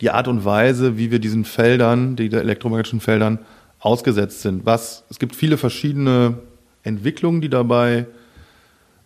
[0.00, 3.38] die Art und Weise, wie wir diesen Feldern, die elektromagnetischen Feldern
[3.80, 4.66] ausgesetzt sind.
[4.66, 6.38] Was, es gibt viele verschiedene
[6.82, 8.06] Entwicklungen, die dabei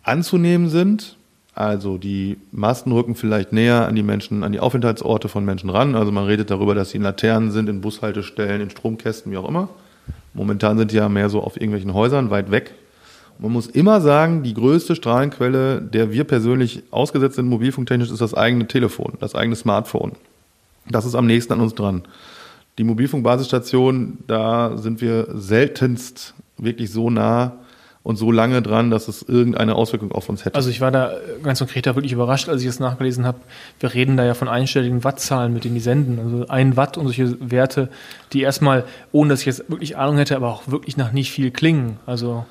[0.03, 1.17] anzunehmen sind.
[1.53, 5.95] Also die Masten rücken vielleicht näher an die Menschen, an die Aufenthaltsorte von Menschen ran.
[5.95, 9.47] Also man redet darüber, dass sie in Laternen sind, in Bushaltestellen, in Stromkästen, wie auch
[9.47, 9.69] immer.
[10.33, 12.73] Momentan sind die ja mehr so auf irgendwelchen Häusern weit weg.
[13.39, 18.33] man muss immer sagen, die größte Strahlenquelle, der wir persönlich ausgesetzt sind, mobilfunktechnisch, ist das
[18.33, 20.13] eigene Telefon, das eigene Smartphone.
[20.89, 22.03] Das ist am nächsten an uns dran.
[22.77, 27.57] Die Mobilfunkbasisstation, da sind wir seltenst wirklich so nah
[28.03, 30.55] und so lange dran, dass es irgendeine Auswirkung auf uns hätte.
[30.55, 31.13] Also ich war da
[31.43, 33.39] ganz konkret da wirklich überrascht, als ich es nachgelesen habe.
[33.79, 36.19] Wir reden da ja von einstelligen Wattzahlen, mit denen die senden.
[36.19, 37.89] Also ein Watt und solche Werte,
[38.31, 41.51] die erstmal, ohne dass ich jetzt wirklich Ahnung hätte, aber auch wirklich nach nicht viel
[41.51, 41.97] klingen.
[42.05, 42.45] Also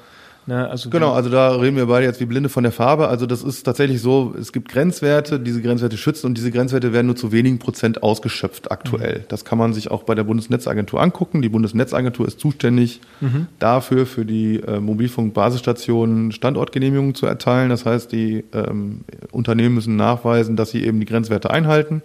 [0.49, 3.09] Ne, also genau, also da reden wir beide jetzt wie Blinde von der Farbe.
[3.09, 7.07] Also das ist tatsächlich so, es gibt Grenzwerte, diese Grenzwerte schützen und diese Grenzwerte werden
[7.07, 9.19] nur zu wenigen Prozent ausgeschöpft aktuell.
[9.19, 9.25] Mhm.
[9.29, 11.43] Das kann man sich auch bei der Bundesnetzagentur angucken.
[11.43, 13.47] Die Bundesnetzagentur ist zuständig mhm.
[13.59, 17.69] dafür, für die äh, Mobilfunkbasisstationen Standortgenehmigungen zu erteilen.
[17.69, 22.01] Das heißt, die ähm, Unternehmen müssen nachweisen, dass sie eben die Grenzwerte einhalten.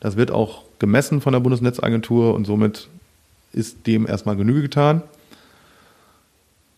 [0.00, 2.88] Das wird auch gemessen von der Bundesnetzagentur und somit
[3.54, 5.00] ist dem erstmal Genüge getan.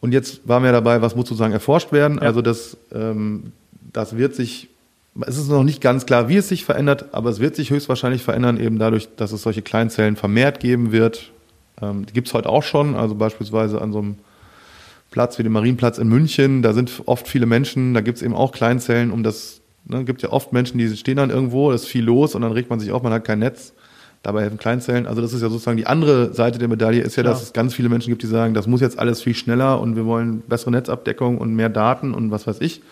[0.00, 2.16] Und jetzt waren wir dabei, was muss sozusagen erforscht werden.
[2.16, 2.22] Ja.
[2.22, 3.52] Also das, ähm,
[3.92, 4.68] das wird sich,
[5.26, 8.22] es ist noch nicht ganz klar, wie es sich verändert, aber es wird sich höchstwahrscheinlich
[8.22, 11.30] verändern, eben dadurch, dass es solche Kleinzellen vermehrt geben wird.
[11.82, 14.16] Ähm, die gibt es heute auch schon, also beispielsweise an so einem
[15.10, 18.34] Platz wie dem Marienplatz in München, da sind oft viele Menschen, da gibt es eben
[18.34, 21.88] auch Kleinzellen, um das, ne, gibt ja oft Menschen, die stehen dann irgendwo, es ist
[21.88, 23.74] viel los und dann regt man sich auf, man hat kein Netz.
[24.22, 25.06] Dabei helfen Kleinzellen.
[25.06, 27.44] Also das ist ja sozusagen die andere Seite der Medaille, ist ja, dass ja.
[27.44, 30.04] es ganz viele Menschen gibt, die sagen, das muss jetzt alles viel schneller und wir
[30.04, 32.82] wollen bessere Netzabdeckung und mehr Daten und was weiß ich.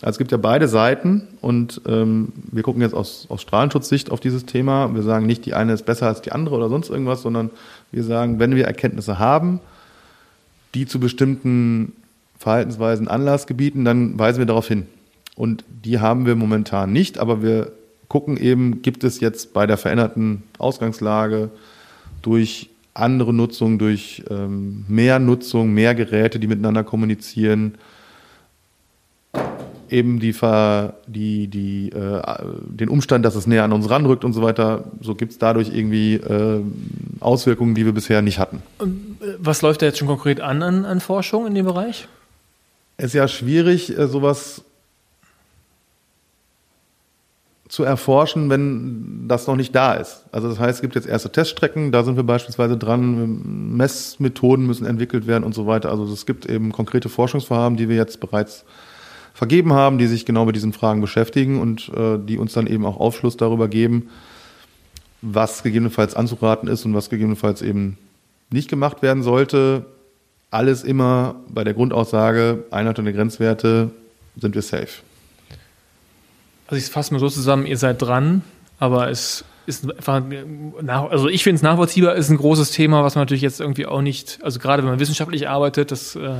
[0.00, 4.20] Also es gibt ja beide Seiten und ähm, wir gucken jetzt aus, aus Strahlenschutzsicht auf
[4.20, 4.94] dieses Thema.
[4.94, 7.50] Wir sagen nicht, die eine ist besser als die andere oder sonst irgendwas, sondern
[7.92, 9.60] wir sagen, wenn wir Erkenntnisse haben,
[10.74, 11.92] die zu bestimmten
[12.38, 14.86] Verhaltensweisen Anlass gebieten, dann weisen wir darauf hin.
[15.36, 17.72] Und die haben wir momentan nicht, aber wir
[18.08, 21.50] gucken eben, gibt es jetzt bei der veränderten Ausgangslage
[22.22, 27.74] durch andere Nutzung, durch ähm, mehr Nutzung, mehr Geräte, die miteinander kommunizieren,
[29.90, 30.34] eben die,
[31.06, 32.22] die, die, äh,
[32.66, 35.70] den Umstand, dass es näher an uns ranrückt und so weiter, so gibt es dadurch
[35.74, 36.60] irgendwie äh,
[37.20, 38.62] Auswirkungen, die wir bisher nicht hatten.
[38.80, 38.84] Äh,
[39.38, 42.08] was läuft da jetzt schon konkret an, an, an Forschung in dem Bereich?
[42.96, 44.62] Es ist ja schwierig, äh, sowas
[47.74, 50.26] zu erforschen, wenn das noch nicht da ist.
[50.30, 54.86] Also das heißt, es gibt jetzt erste Teststrecken, da sind wir beispielsweise dran, Messmethoden müssen
[54.86, 55.90] entwickelt werden und so weiter.
[55.90, 58.64] Also es gibt eben konkrete Forschungsvorhaben, die wir jetzt bereits
[59.32, 62.86] vergeben haben, die sich genau mit diesen Fragen beschäftigen und äh, die uns dann eben
[62.86, 64.08] auch Aufschluss darüber geben,
[65.20, 67.98] was gegebenenfalls anzuraten ist und was gegebenenfalls eben
[68.50, 69.84] nicht gemacht werden sollte.
[70.52, 73.90] Alles immer bei der Grundaussage, Einhaltung der Grenzwerte
[74.36, 75.02] sind wir safe.
[76.66, 78.42] Also ich fasse mal so zusammen, ihr seid dran,
[78.78, 80.22] aber es ist einfach,
[81.10, 84.02] also ich finde es nachvollziehbar, ist ein großes Thema, was man natürlich jetzt irgendwie auch
[84.02, 86.34] nicht, also gerade wenn man wissenschaftlich arbeitet, das äh,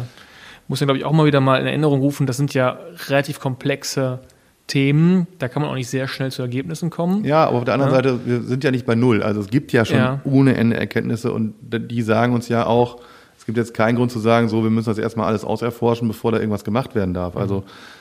[0.68, 3.40] muss man glaube ich auch mal wieder mal in Erinnerung rufen, das sind ja relativ
[3.40, 4.20] komplexe
[4.66, 7.24] Themen, da kann man auch nicht sehr schnell zu Ergebnissen kommen.
[7.24, 7.96] Ja, aber auf der anderen ja.
[7.96, 10.20] Seite, wir sind ja nicht bei Null, also es gibt ja schon ja.
[10.24, 12.98] ohne Ende Erkenntnisse und die sagen uns ja auch,
[13.38, 16.32] es gibt jetzt keinen Grund zu sagen, so, wir müssen das erstmal alles auserforschen, bevor
[16.32, 17.36] da irgendwas gemacht werden darf.
[17.36, 17.93] Also es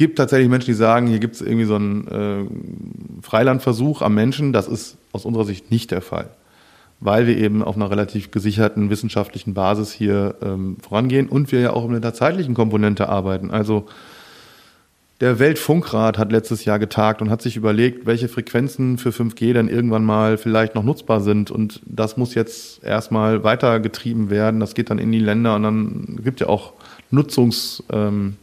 [0.00, 4.54] gibt tatsächlich Menschen, die sagen, hier gibt es irgendwie so einen äh, Freilandversuch am Menschen.
[4.54, 6.30] Das ist aus unserer Sicht nicht der Fall,
[7.00, 11.74] weil wir eben auf einer relativ gesicherten wissenschaftlichen Basis hier ähm, vorangehen und wir ja
[11.74, 13.50] auch mit einer zeitlichen Komponente arbeiten.
[13.50, 13.88] Also
[15.20, 19.68] der Weltfunkrat hat letztes Jahr getagt und hat sich überlegt, welche Frequenzen für 5G dann
[19.68, 21.50] irgendwann mal vielleicht noch nutzbar sind.
[21.50, 24.60] Und das muss jetzt erstmal weitergetrieben werden.
[24.60, 26.72] Das geht dann in die Länder und dann gibt ja auch
[27.10, 28.38] Nutzungs, ähm,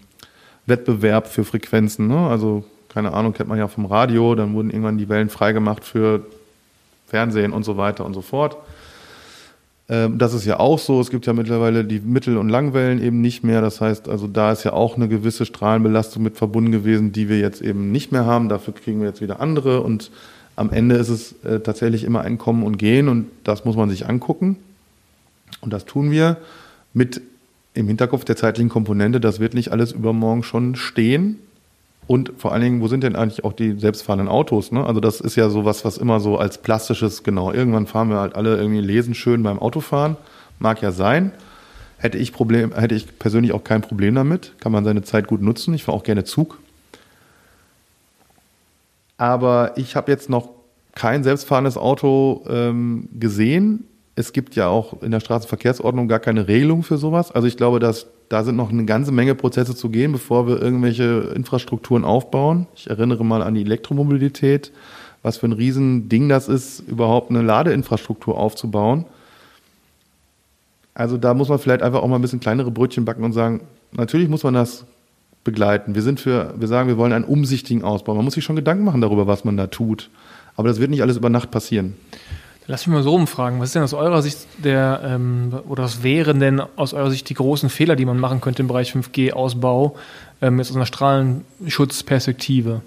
[0.67, 2.07] Wettbewerb für Frequenzen.
[2.07, 2.17] Ne?
[2.17, 6.25] Also, keine Ahnung, kennt man ja vom Radio, dann wurden irgendwann die Wellen freigemacht für
[7.07, 8.57] Fernsehen und so weiter und so fort.
[9.89, 10.99] Ähm, das ist ja auch so.
[10.99, 13.61] Es gibt ja mittlerweile die Mittel- und Langwellen eben nicht mehr.
[13.61, 17.39] Das heißt, also da ist ja auch eine gewisse Strahlenbelastung mit verbunden gewesen, die wir
[17.39, 18.49] jetzt eben nicht mehr haben.
[18.49, 19.81] Dafür kriegen wir jetzt wieder andere.
[19.81, 20.11] Und
[20.55, 23.89] am Ende ist es äh, tatsächlich immer ein Kommen und Gehen und das muss man
[23.89, 24.57] sich angucken.
[25.61, 26.37] Und das tun wir
[26.93, 27.21] mit
[27.77, 31.39] im Hinterkopf der zeitlichen Komponente, das wird nicht alles übermorgen schon stehen.
[32.07, 34.71] Und vor allen Dingen, wo sind denn eigentlich auch die selbstfahrenden Autos?
[34.71, 34.85] Ne?
[34.85, 38.35] Also das ist ja sowas, was immer so als plastisches, genau, irgendwann fahren wir halt
[38.35, 40.15] alle irgendwie lesen schön beim Autofahren.
[40.57, 41.31] Mag ja sein.
[41.97, 44.53] Hätte ich, Problem, hätte ich persönlich auch kein Problem damit.
[44.59, 45.73] Kann man seine Zeit gut nutzen.
[45.73, 46.59] Ich fahre auch gerne Zug.
[49.17, 50.49] Aber ich habe jetzt noch
[50.95, 53.85] kein selbstfahrendes Auto ähm, gesehen
[54.17, 57.31] es gibt ja auch in der Straßenverkehrsordnung gar keine Regelung für sowas.
[57.31, 60.59] Also ich glaube, dass da sind noch eine ganze Menge Prozesse zu gehen, bevor wir
[60.59, 62.65] irgendwelche Infrastrukturen aufbauen.
[62.75, 64.71] Ich erinnere mal an die Elektromobilität,
[65.21, 69.05] was für ein Riesending das ist, überhaupt eine Ladeinfrastruktur aufzubauen.
[70.95, 73.61] Also da muss man vielleicht einfach auch mal ein bisschen kleinere Brötchen backen und sagen,
[73.91, 74.85] natürlich muss man das
[75.43, 75.93] begleiten.
[75.93, 78.15] Wir sind für, wir sagen, wir wollen einen umsichtigen Ausbau.
[78.15, 80.09] Man muss sich schon Gedanken machen darüber, was man da tut.
[80.55, 81.93] Aber das wird nicht alles über Nacht passieren.
[82.69, 83.61] Lass mich mal so umfragen.
[83.61, 87.29] Was ist denn aus eurer Sicht der, ähm, oder was wären denn aus eurer Sicht
[87.29, 89.95] die großen Fehler, die man machen könnte im Bereich 5G-Ausbau,
[90.41, 92.81] ähm, jetzt aus einer Strahlenschutzperspektive?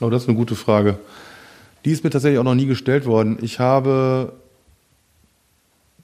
[0.00, 0.98] Oh, das ist eine gute Frage.
[1.86, 3.38] Die ist mir tatsächlich auch noch nie gestellt worden.
[3.40, 4.34] Ich habe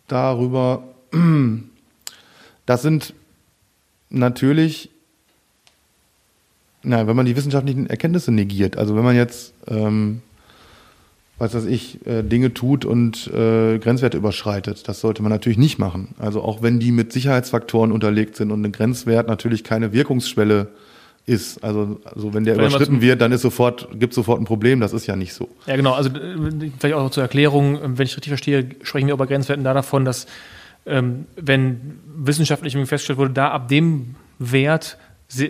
[0.09, 0.85] darüber,
[2.66, 3.12] das sind
[4.09, 4.89] natürlich,
[6.83, 10.22] na, wenn man die wissenschaftlichen Erkenntnisse negiert, also wenn man jetzt ähm,
[11.43, 14.86] was weiß ich, äh, Dinge tut und äh, Grenzwerte überschreitet.
[14.86, 16.14] Das sollte man natürlich nicht machen.
[16.20, 20.68] Also auch wenn die mit Sicherheitsfaktoren unterlegt sind und ein Grenzwert natürlich keine Wirkungsschwelle
[21.26, 21.64] ist.
[21.64, 24.78] Also, also wenn der wenn überschritten wird, dann ist sofort, gibt sofort ein Problem.
[24.78, 25.49] Das ist ja nicht so.
[25.66, 25.95] Ja, genau.
[25.95, 29.74] Also äh, vielleicht auch zur Erklärung, wenn ich richtig verstehe, sprechen wir über Grenzwerten da
[29.74, 30.28] davon, dass
[30.86, 34.97] ähm, wenn wissenschaftlich festgestellt wurde, da ab dem Wert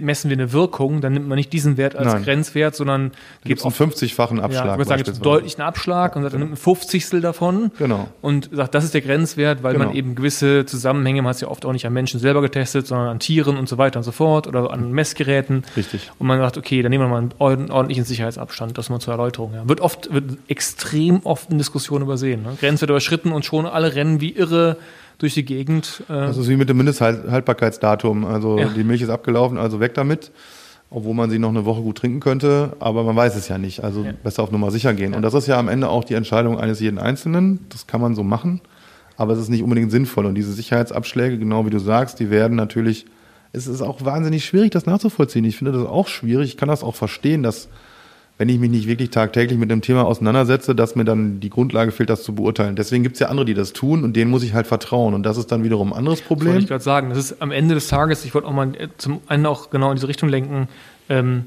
[0.00, 2.24] messen wir eine Wirkung, dann nimmt man nicht diesen Wert als Nein.
[2.24, 3.12] Grenzwert, sondern
[3.44, 4.78] gibt einen 50-fachen Abschlag.
[4.78, 8.08] Ja, sagen, gibt deutlichen Abschlag und sagt, dann nimmt ein 50 davon genau.
[8.20, 9.86] und sagt, das ist der Grenzwert, weil genau.
[9.86, 12.86] man eben gewisse Zusammenhänge, man hat es ja oft auch nicht an Menschen selber getestet,
[12.86, 15.64] sondern an Tieren und so weiter und so fort oder an Messgeräten.
[15.76, 16.10] Richtig.
[16.18, 17.18] Und man sagt, okay, dann nehmen wir mal
[17.52, 19.54] einen ordentlichen Sicherheitsabstand, das mal zur Erläuterung.
[19.54, 19.68] Ja.
[19.68, 22.42] Wird oft, wird extrem oft in Diskussionen übersehen.
[22.42, 22.56] Ne?
[22.58, 24.76] Grenzwert überschritten und schon alle rennen wie irre
[25.22, 26.02] durch die Gegend.
[26.08, 28.26] Äh das ist wie mit dem Mindesthaltbarkeitsdatum.
[28.26, 28.68] Also ja.
[28.68, 30.32] die Milch ist abgelaufen, also weg damit.
[30.90, 33.82] Obwohl man sie noch eine Woche gut trinken könnte, aber man weiß es ja nicht.
[33.82, 34.12] Also ja.
[34.22, 35.12] besser auf Nummer sicher gehen.
[35.12, 35.16] Ja.
[35.16, 37.60] Und das ist ja am Ende auch die Entscheidung eines jeden Einzelnen.
[37.70, 38.60] Das kann man so machen,
[39.16, 40.26] aber es ist nicht unbedingt sinnvoll.
[40.26, 43.06] Und diese Sicherheitsabschläge, genau wie du sagst, die werden natürlich,
[43.52, 45.44] es ist auch wahnsinnig schwierig, das nachzuvollziehen.
[45.46, 46.50] Ich finde das auch schwierig.
[46.50, 47.68] Ich kann das auch verstehen, dass
[48.38, 51.92] wenn ich mich nicht wirklich tagtäglich mit dem Thema auseinandersetze, dass mir dann die Grundlage
[51.92, 52.76] fehlt, das zu beurteilen.
[52.76, 55.14] Deswegen gibt es ja andere, die das tun und denen muss ich halt vertrauen.
[55.14, 56.46] Und das ist dann wiederum ein anderes Problem.
[56.46, 57.08] Das wollte ich gerade sagen.
[57.10, 59.96] Das ist am Ende des Tages, ich wollte auch mal zum einen auch genau in
[59.96, 60.68] diese Richtung lenken,
[61.08, 61.44] ähm,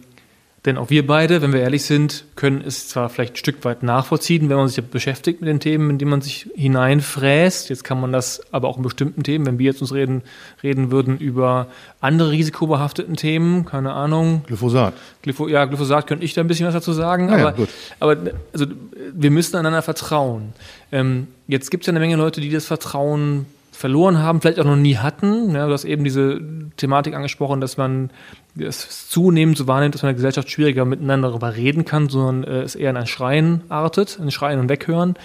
[0.65, 3.83] denn auch wir beide, wenn wir ehrlich sind, können es zwar vielleicht ein Stück weit
[3.83, 7.69] nachvollziehen, wenn man sich beschäftigt mit den Themen, in die man sich hineinfräst.
[7.69, 10.23] Jetzt kann man das aber auch in bestimmten Themen, wenn wir jetzt uns reden,
[10.63, 11.67] reden würden über
[12.01, 14.43] andere risikobehafteten Themen, keine Ahnung.
[14.47, 14.95] Glyphosat.
[15.21, 17.67] Glypho, ja, Glyphosat könnte ich da ein bisschen was dazu sagen, ja, aber, ja,
[17.99, 18.17] aber
[18.51, 18.65] also,
[19.13, 20.53] wir müssen einander vertrauen.
[20.91, 23.45] Ähm, jetzt gibt es ja eine Menge Leute, die das Vertrauen
[23.75, 25.53] verloren haben, vielleicht auch noch nie hatten.
[25.53, 26.39] Ja, du hast eben diese
[26.77, 28.09] Thematik angesprochen, dass man
[28.57, 32.43] es zunehmend so wahrnimmt, dass man in der Gesellschaft schwieriger miteinander darüber reden kann, sondern
[32.43, 35.15] äh, es eher in ein Schreien artet, ein Schreien und Weghören.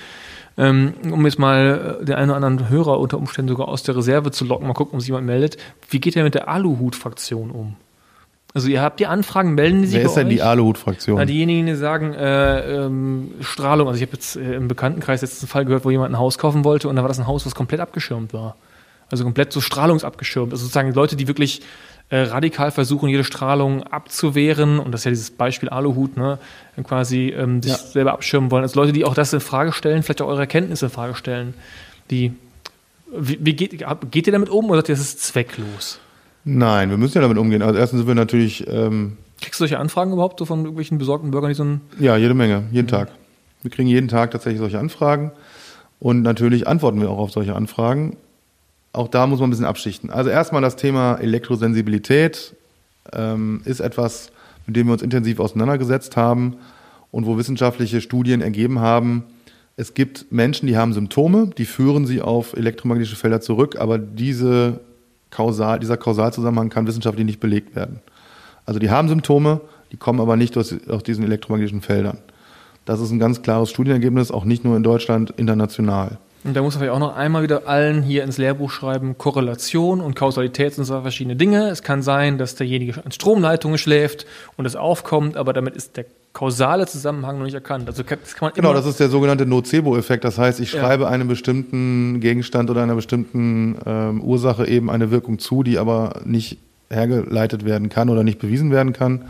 [0.59, 3.97] Ähm, um jetzt mal äh, den einen oder anderen Hörer unter Umständen sogar aus der
[3.97, 5.57] Reserve zu locken, mal gucken, ob sich jemand meldet.
[5.89, 7.77] Wie geht ihr mit der Aluhut-Fraktion um?
[8.53, 10.35] Also ihr habt die Anfragen, melden die sich Wer ist denn euch?
[10.35, 11.25] die Aluhut-Fraktion?
[11.27, 13.87] diejenigen, die sagen, äh, ähm, Strahlung.
[13.87, 16.37] Also ich habe jetzt äh, im Bekanntenkreis jetzt einen Fall gehört, wo jemand ein Haus
[16.39, 18.57] kaufen wollte und da war das ein Haus, was komplett abgeschirmt war.
[19.11, 20.53] Also komplett so strahlungsabgeschirmt.
[20.53, 21.63] Also sozusagen Leute, die wirklich
[22.11, 24.81] äh, radikal versuchen, jede Strahlung abzuwehren.
[24.81, 26.39] Und das ist ja dieses Beispiel Aluhut, ne?
[26.85, 27.79] quasi ähm, sich ja.
[27.79, 28.63] selber abschirmen wollen.
[28.63, 31.55] Also Leute, die auch das in Frage stellen, vielleicht auch eure Erkenntnisse in Frage stellen.
[32.11, 32.33] Die,
[33.17, 36.01] wie, wie geht, geht ihr damit um oder sagt ihr, das ist zwecklos?
[36.45, 37.63] Nein, wir müssen ja damit umgehen.
[37.63, 38.67] Also erstens sind wir natürlich.
[38.69, 41.81] Ähm Kriegst du solche Anfragen überhaupt so von irgendwelchen besorgten Bürgern, die so ein.
[41.99, 42.89] Ja, jede Menge, jeden.
[42.89, 43.11] Tag.
[43.63, 45.33] Wir kriegen jeden Tag tatsächlich solche Anfragen.
[45.99, 48.17] Und natürlich antworten wir auch auf solche Anfragen
[48.93, 50.11] auch da muss man ein bisschen abschichten.
[50.11, 52.55] Also erstmal das Thema Elektrosensibilität
[53.13, 54.33] ähm, ist etwas,
[54.67, 56.57] mit dem wir uns intensiv auseinandergesetzt haben
[57.11, 59.25] und wo wissenschaftliche Studien ergeben haben,
[59.77, 64.81] es gibt Menschen, die haben Symptome, die führen sie auf elektromagnetische Felder zurück, aber diese
[65.31, 68.01] Kausal, dieser Kausalzusammenhang kann wissenschaftlich nicht belegt werden.
[68.67, 69.61] Also die haben Symptome,
[69.93, 72.19] die kommen aber nicht aus, aus diesen elektromagnetischen Feldern.
[72.85, 76.19] Das ist ein ganz klares Studienergebnis, auch nicht nur in Deutschland, international.
[76.43, 80.01] Und da muss man vielleicht auch noch einmal wieder allen hier ins Lehrbuch schreiben, Korrelation
[80.01, 81.69] und Kausalität sind zwei verschiedene Dinge.
[81.69, 84.27] Es kann sein, dass derjenige an Stromleitungen schläft
[84.57, 87.89] und es aufkommt, aber damit ist der kausale Zusammenhang noch nicht erkannt.
[87.89, 90.25] Also das kann man genau, das ist der sogenannte Nocebo-Effekt.
[90.25, 91.09] Das heißt, ich schreibe ja.
[91.09, 96.59] einem bestimmten Gegenstand oder einer bestimmten ähm, Ursache eben eine Wirkung zu, die aber nicht
[96.89, 99.27] hergeleitet werden kann oder nicht bewiesen werden kann.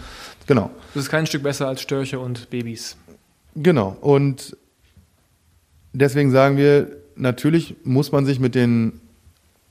[0.47, 0.71] Genau.
[0.95, 2.97] Das ist kein Stück besser als Störche und Babys.
[3.55, 3.97] Genau.
[4.01, 4.57] Und
[5.93, 9.01] deswegen sagen wir, natürlich muss man sich mit den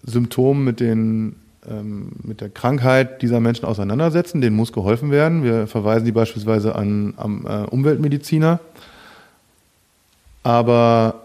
[0.04, 1.36] Symptomen, mit, den,
[1.68, 4.42] ähm, mit der Krankheit dieser Menschen auseinandersetzen.
[4.42, 5.44] Denen muss geholfen werden.
[5.44, 8.60] Wir verweisen die beispielsweise an, an äh, Umweltmediziner.
[10.44, 11.24] Aber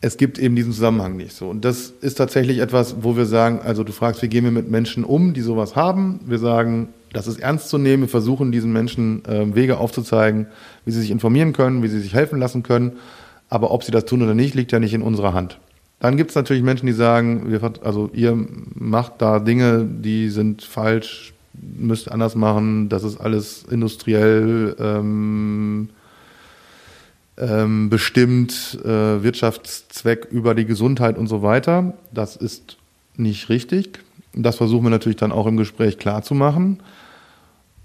[0.00, 1.48] es gibt eben diesen Zusammenhang nicht so.
[1.48, 4.70] Und das ist tatsächlich etwas, wo wir sagen, also du fragst, wie gehen wir mit
[4.70, 6.20] Menschen um, die sowas haben?
[6.26, 8.04] Wir sagen, das ist ernst zu nehmen.
[8.04, 10.46] Wir versuchen diesen Menschen äh, Wege aufzuzeigen,
[10.84, 12.92] wie sie sich informieren können, wie sie sich helfen lassen können.
[13.48, 15.58] Aber ob sie das tun oder nicht, liegt ja nicht in unserer Hand.
[15.98, 18.36] Dann gibt es natürlich Menschen, die sagen, wir, also ihr
[18.74, 25.88] macht da Dinge, die sind falsch, müsst anders machen, das ist alles industriell ähm,
[27.38, 31.94] ähm, bestimmt, äh, Wirtschaftszweck über die Gesundheit und so weiter.
[32.12, 32.76] Das ist
[33.16, 34.00] nicht richtig.
[34.34, 36.80] Das versuchen wir natürlich dann auch im Gespräch klarzumachen.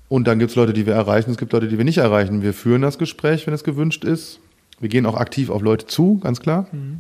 [0.10, 2.42] Und dann gibt es Leute, die wir erreichen, es gibt Leute, die wir nicht erreichen.
[2.42, 4.40] Wir führen das Gespräch, wenn es gewünscht ist.
[4.82, 6.68] Wir gehen auch aktiv auf Leute zu, ganz klar.
[6.74, 7.00] Mhm.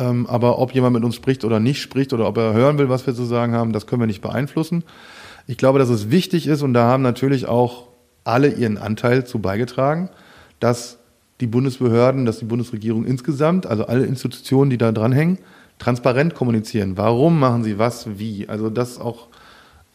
[0.00, 2.88] Ähm, aber ob jemand mit uns spricht oder nicht spricht oder ob er hören will,
[2.88, 4.82] was wir zu sagen haben, das können wir nicht beeinflussen.
[5.46, 7.88] Ich glaube, dass es wichtig ist und da haben natürlich auch
[8.24, 10.08] alle ihren Anteil zu beigetragen,
[10.58, 10.98] dass
[11.40, 15.38] die Bundesbehörden, dass die Bundesregierung insgesamt, also alle Institutionen, die da dranhängen,
[15.78, 16.96] transparent kommunizieren.
[16.96, 18.48] Warum machen sie was, wie?
[18.48, 19.28] Also dass auch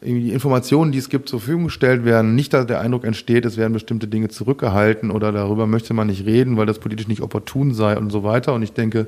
[0.01, 3.57] die Informationen, die es gibt, zur Verfügung gestellt werden, nicht, dass der Eindruck entsteht, es
[3.57, 7.73] werden bestimmte Dinge zurückgehalten oder darüber möchte man nicht reden, weil das politisch nicht opportun
[7.73, 8.53] sei und so weiter.
[8.53, 9.07] Und ich denke,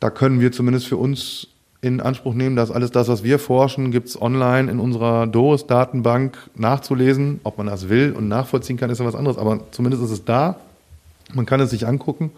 [0.00, 1.46] da können wir zumindest für uns
[1.82, 6.36] in Anspruch nehmen, dass alles das, was wir forschen, gibt es online in unserer Doris-Datenbank
[6.54, 7.40] nachzulesen.
[7.42, 9.38] Ob man das will und nachvollziehen kann, ist ja was anderes.
[9.38, 10.56] Aber zumindest ist es da.
[11.32, 12.32] Man kann es sich angucken.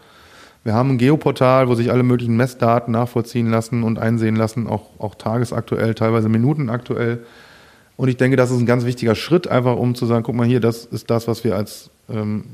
[0.63, 4.89] Wir haben ein Geoportal, wo sich alle möglichen Messdaten nachvollziehen lassen und einsehen lassen, auch,
[4.97, 7.25] auch tagesaktuell, teilweise minutenaktuell.
[7.97, 10.47] Und ich denke, das ist ein ganz wichtiger Schritt, einfach um zu sagen, guck mal
[10.47, 12.45] hier, das ist das, was wir als ähm,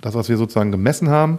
[0.00, 1.38] das, was wir sozusagen gemessen haben.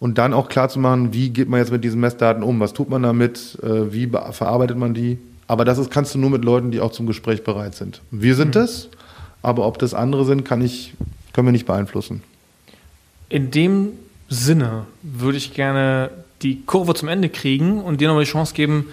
[0.00, 2.58] Und dann auch klar zu machen, wie geht man jetzt mit diesen Messdaten um?
[2.58, 3.58] Was tut man damit?
[3.62, 5.18] Äh, wie verarbeitet man die?
[5.46, 8.00] Aber das ist, kannst du nur mit Leuten, die auch zum Gespräch bereit sind.
[8.10, 8.62] Wir sind mhm.
[8.62, 8.88] es,
[9.42, 10.94] aber ob das andere sind, kann ich,
[11.34, 12.22] können wir nicht beeinflussen.
[13.28, 13.90] In dem
[14.28, 18.86] Sinne würde ich gerne die Kurve zum Ende kriegen und dir nochmal die Chance geben,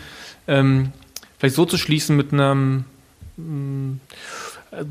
[0.47, 0.91] ähm,
[1.37, 2.83] vielleicht so zu schließen mit einem,
[3.37, 3.91] mm,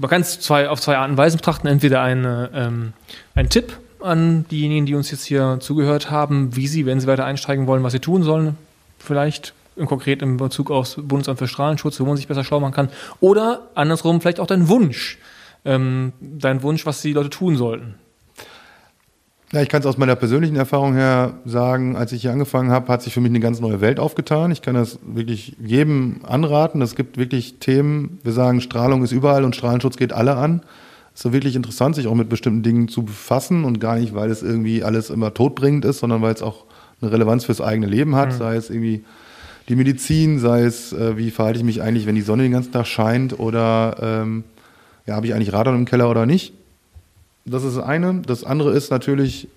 [0.01, 1.67] man kann es zwei, auf zwei Arten und Weisen betrachten.
[1.67, 2.93] Entweder eine, ähm,
[3.35, 3.77] ein Tipp
[4.07, 7.83] an diejenigen, die uns jetzt hier zugehört haben, wie sie, wenn sie weiter einsteigen wollen,
[7.83, 8.57] was sie tun sollen.
[8.99, 12.75] Vielleicht im konkret im Bezug aufs Bundesamt für Strahlenschutz, wo man sich besser schlau machen
[12.75, 12.89] kann.
[13.21, 15.19] Oder andersrum vielleicht auch dein Wunsch.
[15.65, 17.95] Ähm, dein Wunsch, was die Leute tun sollten.
[19.53, 22.89] Ja, ich kann es aus meiner persönlichen Erfahrung her sagen, als ich hier angefangen habe,
[22.93, 24.51] hat sich für mich eine ganz neue Welt aufgetan.
[24.51, 26.83] Ich kann das wirklich jedem anraten.
[26.83, 30.63] Es gibt wirklich Themen, wir sagen, Strahlung ist überall und Strahlenschutz geht alle an.
[31.17, 34.31] Es ist wirklich interessant, sich auch mit bestimmten Dingen zu befassen und gar nicht, weil
[34.31, 36.67] es irgendwie alles immer todbringend ist, sondern weil es auch
[37.01, 38.37] eine Relevanz fürs eigene Leben hat, mhm.
[38.37, 39.03] sei es irgendwie
[39.71, 42.71] die Medizin, sei es, äh, wie verhalte ich mich eigentlich, wenn die Sonne den ganzen
[42.71, 44.45] Tag scheint oder ähm,
[45.07, 46.53] ja, habe ich eigentlich Radon im Keller oder nicht.
[47.47, 48.21] Das ist das eine.
[48.21, 49.49] Das andere ist natürlich,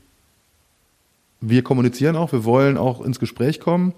[1.41, 3.93] wir kommunizieren auch, wir wollen auch ins Gespräch kommen.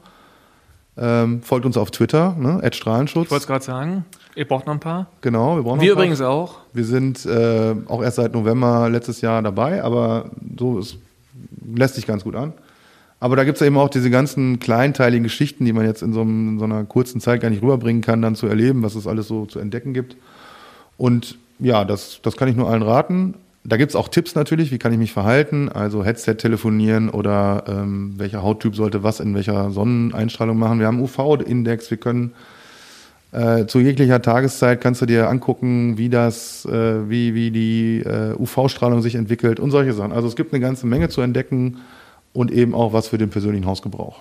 [1.04, 2.62] Ähm, folgt uns auf Twitter, ne?
[2.72, 3.26] Strahlenschutz.
[3.26, 5.08] Ich wollte es gerade sagen, ihr braucht noch ein paar.
[5.22, 6.60] Genau, wir brauchen noch Wir übrigens auch.
[6.74, 10.30] Wir sind äh, auch erst seit November letztes Jahr dabei, aber
[10.60, 10.98] so ist,
[11.76, 12.54] lässt sich ganz gut an.
[13.20, 16.14] Aber da gibt es ja eben auch diese ganzen kleinteiligen Geschichten, die man jetzt in
[16.14, 18.94] so, einem, in so, einer kurzen Zeit gar nicht rüberbringen kann, dann zu erleben, was
[18.94, 20.18] es alles so zu entdecken gibt.
[20.98, 23.36] Und ja, das, das kann ich nur allen raten.
[23.64, 28.14] Da gibt's auch Tipps natürlich, wie kann ich mich verhalten, also Headset telefonieren oder ähm,
[28.18, 30.80] welcher Hauttyp sollte was in welcher Sonneneinstrahlung machen.
[30.80, 32.34] Wir haben UV-Index, wir können
[33.32, 38.36] äh, zu jeglicher Tageszeit kannst du dir angucken, wie das, äh, wie, wie die äh,
[38.38, 40.12] UV-Strahlung sich entwickelt und solche Sachen.
[40.12, 41.78] Also es gibt eine ganze Menge zu entdecken
[42.34, 44.20] und eben auch was für den persönlichen Hausgebrauch.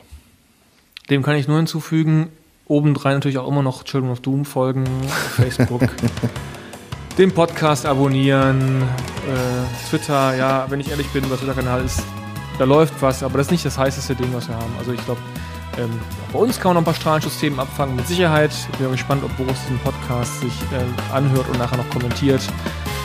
[1.09, 2.29] Dem kann ich nur hinzufügen,
[2.69, 5.83] obendrein natürlich auch immer noch Children of Doom folgen, Facebook.
[7.19, 12.03] Den Podcast abonnieren, äh, Twitter, ja, wenn ich ehrlich bin, unser Twitter-Kanal ist,
[12.59, 14.73] da läuft was, aber das ist nicht das heißeste Ding, was wir haben.
[14.79, 15.21] Also ich glaube,
[15.79, 16.01] ähm,
[16.33, 18.51] bei uns kann man noch ein paar Strahlenschutzthemen abfangen, mit Sicherheit.
[18.73, 22.43] Ich bin gespannt, ob Boris diesen Podcast sich äh, anhört und nachher noch kommentiert.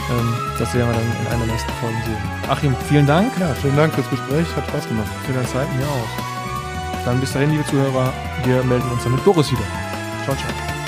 [0.10, 2.18] Ähm, das werden wir dann in einer der nächsten Folgen sehen.
[2.50, 3.32] Achim, vielen Dank.
[3.40, 5.10] Ja, vielen Dank fürs Gespräch, hat Spaß gemacht.
[5.26, 7.06] Für deine Zeit, mir auch.
[7.06, 8.12] Dann bis dahin, liebe Zuhörer,
[8.44, 9.66] wir melden uns dann mit Boris wieder.
[10.26, 10.85] Ciao, ciao.